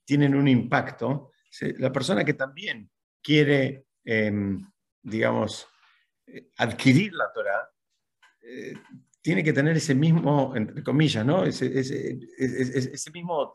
[0.06, 1.32] tienen un impacto.
[1.80, 2.92] La persona que también
[3.24, 4.64] quiere, em,
[5.02, 5.68] digamos,
[6.58, 7.70] adquirir la Torah,
[8.42, 8.74] eh,
[9.22, 11.46] tiene que tener ese mismo, entre comillas, ¿no?
[11.46, 12.20] ese,
[13.14, 13.54] mismo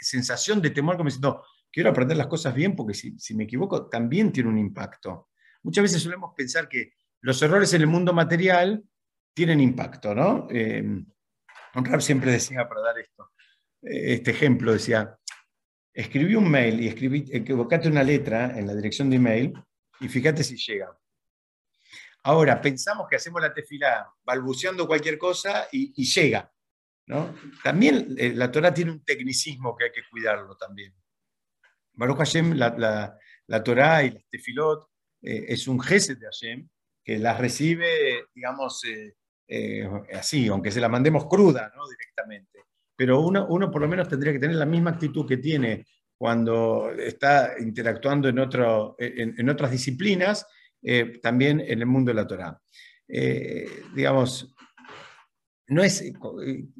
[0.00, 4.30] sensación de temor como diciendo, quiero aprender las cosas bien porque si, me equivoco también
[4.30, 5.30] tiene un impacto.
[5.62, 8.84] Muchas veces solemos pensar que los errores en el mundo material
[9.32, 10.46] tienen impacto, ¿no?
[10.50, 10.84] Eh,
[12.00, 13.30] siempre decía, para dar esto,
[13.80, 15.18] este ejemplo, decía,
[15.94, 19.54] escribí un mail y escribí, equivocate una letra en la dirección de email
[20.00, 20.94] y fíjate si llega.
[22.24, 26.52] Ahora, pensamos que hacemos la tefilá balbuceando cualquier cosa y, llega.
[27.06, 27.34] ¿no?
[27.62, 30.94] También eh, la Torah tiene un tecnicismo que hay que cuidarlo también.
[31.94, 34.88] Baruch Hashem, la, la, la Torah y la tefilot
[35.22, 36.68] eh, es un jefe de Hashem
[37.04, 39.14] que las recibe, digamos, eh,
[39.48, 41.88] eh, así, aunque se la mandemos cruda, ¿no?
[41.88, 42.64] Directamente.
[42.96, 46.90] Pero uno, uno por lo menos tendría que tener la misma actitud que tiene cuando
[46.92, 50.46] está interactuando en, otro, en, otras disciplinas,
[50.82, 52.60] eh, también en el mundo de la Torah.
[53.94, 54.54] digamos,
[55.68, 56.12] no es,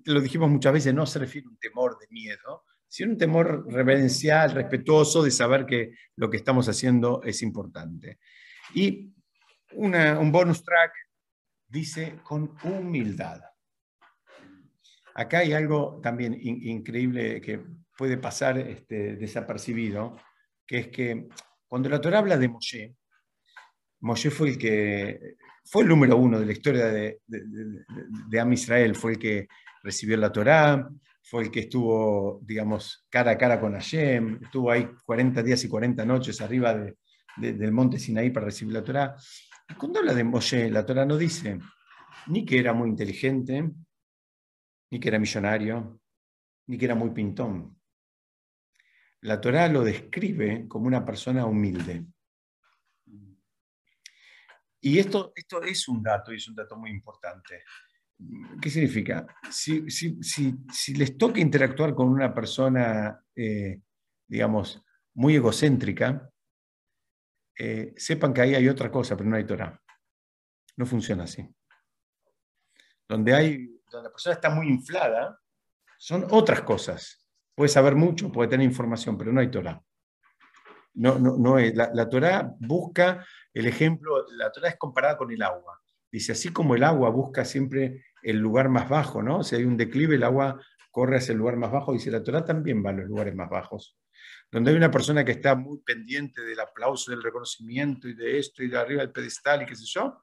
[0.04, 3.72] lo dijimos muchas veces, no se refiere a un temor de miedo, sino un temor
[3.72, 8.18] reverencial, respetuoso de saber que lo que estamos haciendo es importante.
[8.74, 9.12] Y
[9.74, 10.92] un bonus track
[11.68, 13.40] dice con humildad.
[15.14, 17.64] Acá hay algo también increíble que
[17.96, 20.18] puede pasar este, desapercibido,
[20.66, 21.28] que es que
[21.66, 22.94] cuando la Torah habla de Moshe,
[24.02, 28.94] Moshe fue el que fue el número uno de la historia de, de, Am Israel,
[28.94, 29.48] fue el que
[29.82, 30.88] recibió la Torah,
[31.22, 35.68] fue el que estuvo, digamos, cara a cara con Hashem, estuvo ahí 40 días y
[35.68, 36.74] 40 noches arriba
[37.36, 39.16] del monte Sinaí para recibir la Torah.
[39.78, 41.58] Cuando habla de Moshe, la Torah no dice
[42.26, 43.70] ni que era muy inteligente,
[44.90, 46.00] ni que era millonario,
[46.66, 47.78] ni que era muy pintón.
[49.22, 52.04] La Torah lo describe como una persona humilde.
[54.84, 57.62] Y esto, esto es un dato, y es un dato muy importante.
[58.60, 59.26] ¿Qué significa?
[59.48, 59.84] Si,
[60.94, 63.80] les toca interactuar con una persona, eh,
[64.26, 64.82] digamos,
[65.14, 66.28] muy egocéntrica,
[67.56, 69.80] eh, sepan que ahí hay otra cosa, pero no hay Torah.
[70.76, 71.48] No funciona así.
[73.08, 73.58] Donde, hay,
[73.88, 75.38] donde la persona está muy inflada,
[75.96, 77.24] son otras cosas.
[77.54, 79.80] Puede saber mucho, puede tener información, pero no hay Torah.
[80.94, 81.72] No, no, no es.
[81.76, 83.24] La, la Torah busca
[83.54, 85.80] el ejemplo, la Torah es comparada con el agua.
[86.10, 89.42] Dice, así como el agua busca siempre el lugar más bajo, ¿no?
[89.42, 91.92] Si hay un declive, el agua corre hacia el lugar más bajo.
[91.92, 93.96] Dice, la Torah también va a los lugares más bajos
[94.52, 98.62] donde hay una persona que está muy pendiente del aplauso, del reconocimiento y de esto
[98.62, 100.22] y de arriba del pedestal y qué sé yo,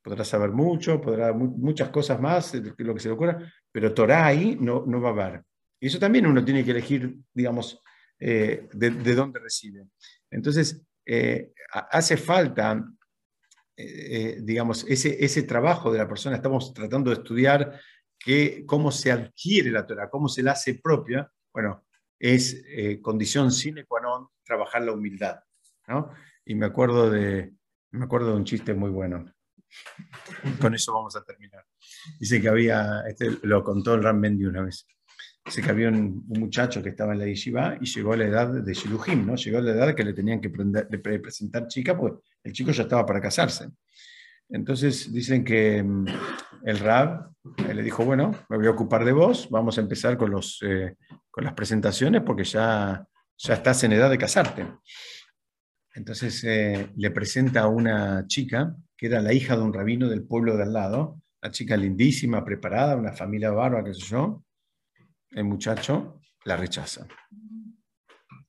[0.00, 4.26] podrá saber mucho, podrá muchas cosas más de lo que se le ocurra, pero Torah
[4.26, 5.42] ahí no, no va a haber.
[5.80, 7.82] Y eso también uno tiene que elegir, digamos,
[8.20, 9.88] eh, de, dónde recibe.
[10.30, 12.84] Entonces, eh, hace falta,
[13.76, 16.36] eh, digamos, ese, ese trabajo de la persona.
[16.36, 17.80] Estamos tratando de estudiar
[18.18, 21.30] que, cómo se adquiere la Torah, cómo se la hace propia.
[21.52, 21.84] Bueno,
[22.18, 25.40] es eh, condición sine qua non trabajar la humildad.
[25.88, 26.10] ¿no?
[26.44, 27.52] Y me acuerdo, de,
[27.90, 29.24] me acuerdo de un chiste muy bueno.
[30.60, 31.64] Con eso vamos a terminar.
[32.18, 34.86] Dice que había, este lo contó el Ram Mendy una vez.
[35.44, 38.48] Dice que había un, muchacho que estaba en la yeshiva y llegó a la edad
[38.48, 39.36] de Shiluhim, ¿no?
[39.36, 43.04] Llegó a la edad que le tenían que presentar chica, pues el chico ya estaba
[43.04, 43.68] para casarse.
[44.48, 46.06] Entonces dicen que mm,
[46.64, 47.30] el Rab
[47.72, 50.96] le dijo, bueno, me voy a ocupar de vos, vamos a empezar con, los, eh,
[51.30, 54.66] con las presentaciones porque ya, ya estás en edad de casarte.
[55.94, 60.24] Entonces eh, le presenta a una chica que era la hija de un rabino del
[60.24, 64.43] pueblo de al lado, la chica lindísima, preparada, una familia barba, qué sé yo.
[65.34, 67.06] El muchacho la rechaza.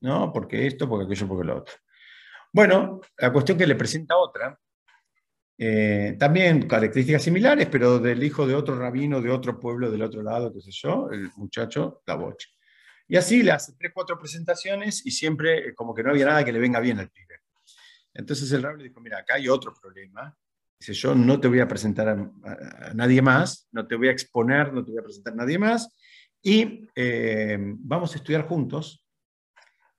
[0.01, 1.73] No, porque esto, porque aquello, porque lo otro.
[2.53, 4.57] Bueno, la cuestión que le presenta otra,
[5.57, 10.21] eh, también características similares, pero del hijo de otro rabino, de otro pueblo, del otro
[10.21, 12.47] lado, qué sé yo, el muchacho, la bocha.
[13.07, 16.43] Y así le hace tres, cuatro presentaciones y siempre eh, como que no había nada
[16.43, 17.41] que le venga bien al pibe.
[18.13, 20.35] Entonces el rabino dijo, mira, acá hay otro problema.
[20.79, 24.73] Dice, yo no te voy a presentar a, nadie más, no te voy a exponer,
[24.73, 25.95] no te voy a presentar a nadie más,
[26.45, 29.03] y eh, vamos a estudiar juntos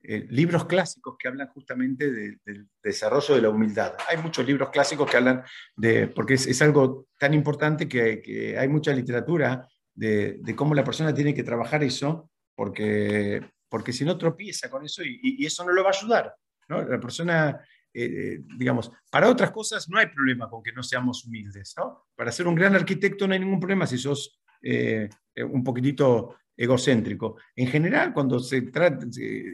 [0.01, 3.95] eh, libros clásicos que hablan justamente del desarrollo de la humildad.
[4.09, 5.43] Hay muchos libros clásicos que hablan
[5.75, 11.35] de, porque es, algo tan importante que, hay mucha literatura de, cómo la persona tiene
[11.35, 15.91] que trabajar eso, porque, porque si no tropieza con eso y, eso no lo va
[15.91, 16.33] a ayudar.
[16.69, 16.81] ¿no?
[16.85, 17.61] La persona,
[17.93, 21.75] eh, digamos, para otras cosas no hay problema con que no seamos humildes.
[21.77, 22.07] ¿no?
[22.15, 27.37] Para ser un gran arquitecto no hay ningún problema si sos un poquitito egocéntrico.
[27.55, 28.57] En general, cuando se,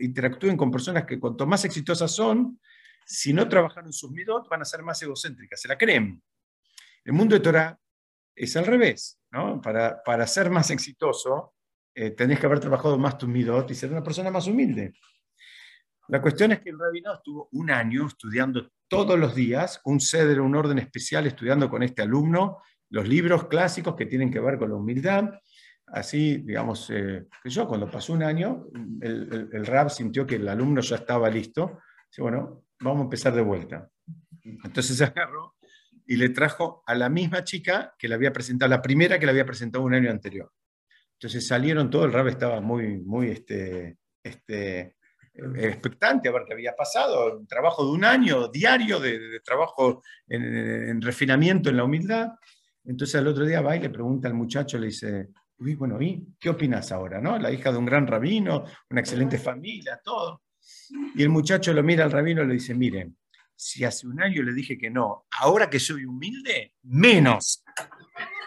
[0.00, 2.60] interactúen con personas que cuanto más exitosas son,
[3.04, 6.22] si no trabajan sus midot, van a ser más egocéntricas, se la creen.
[7.04, 7.78] El mundo de Torah
[8.34, 9.18] es al revés.
[9.62, 11.54] Para, para ser más exitoso,
[11.94, 14.92] eh, tenés que haber trabajado más tus midot y ser una persona más humilde.
[16.08, 20.40] La cuestión es que el rabino estuvo un año estudiando todos los días, un ceder,
[20.40, 22.58] un orden especial, estudiando con este alumno
[22.92, 25.30] los libros clásicos que tienen que ver con la humildad,
[25.92, 28.66] Así, digamos, eh, que yo cuando pasó un año,
[29.02, 31.80] el, el, RAB sintió que el alumno ya estaba listo.
[32.08, 33.90] Dice, bueno, vamos a empezar de vuelta.
[34.42, 35.56] Entonces agarró
[36.06, 39.32] y le trajo a la misma chica que le había presentado, la primera que le
[39.32, 40.50] había presentado un año anterior.
[41.14, 44.96] Entonces salieron todo, el RAB estaba muy, muy este, este,
[45.34, 50.42] expectante a ver qué había pasado, un trabajo de un año diario de, trabajo en,
[50.42, 52.28] en, refinamiento en la humildad.
[52.84, 55.28] Entonces al otro día va y le pregunta al muchacho, le dice,
[55.62, 57.20] Uy, bueno, ¿y qué opinas ahora?
[57.20, 57.38] ¿no?
[57.38, 60.42] La hija de un gran rabino, una excelente familia, todo.
[61.14, 63.16] Y el muchacho lo mira al rabino y le dice, miren,
[63.54, 67.62] si hace un año le dije que no, ahora que soy humilde, menos.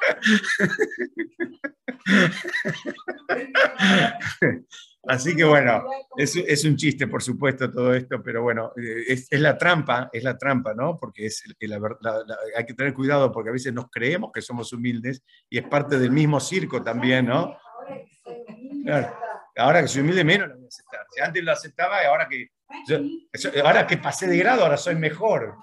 [5.08, 5.84] Así que bueno,
[6.18, 10.38] es, un chiste, por supuesto, todo esto, pero bueno, eh, es, la trampa, es la
[10.38, 10.98] trampa, ¿no?
[10.98, 11.80] Porque es la,
[12.56, 16.00] hay que tener cuidado porque a veces nos creemos que somos humildes y es parte
[16.00, 17.56] del mismo circo también, ¿no?
[19.58, 21.06] Ahora que soy humilde menos lo voy a aceptar.
[21.12, 22.50] Si antes lo aceptaba y ahora que,
[23.64, 25.56] ahora que pasé de grado, ahora soy mejor.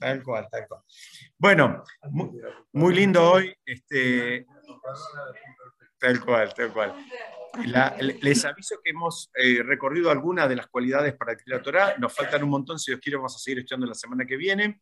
[0.00, 0.80] Tal cual, tal cual.
[1.36, 1.84] Bueno,
[2.72, 3.54] muy, lindo hoy.
[3.66, 4.46] Este,
[5.98, 6.94] tal cual, tal cual
[8.22, 11.94] les aviso que hemos eh, recorrido algunas de las cualidades para adquirir la Torah.
[11.98, 14.80] Nos faltan un montón, si Dios quiere vamos a seguir estudiando la semana que viene.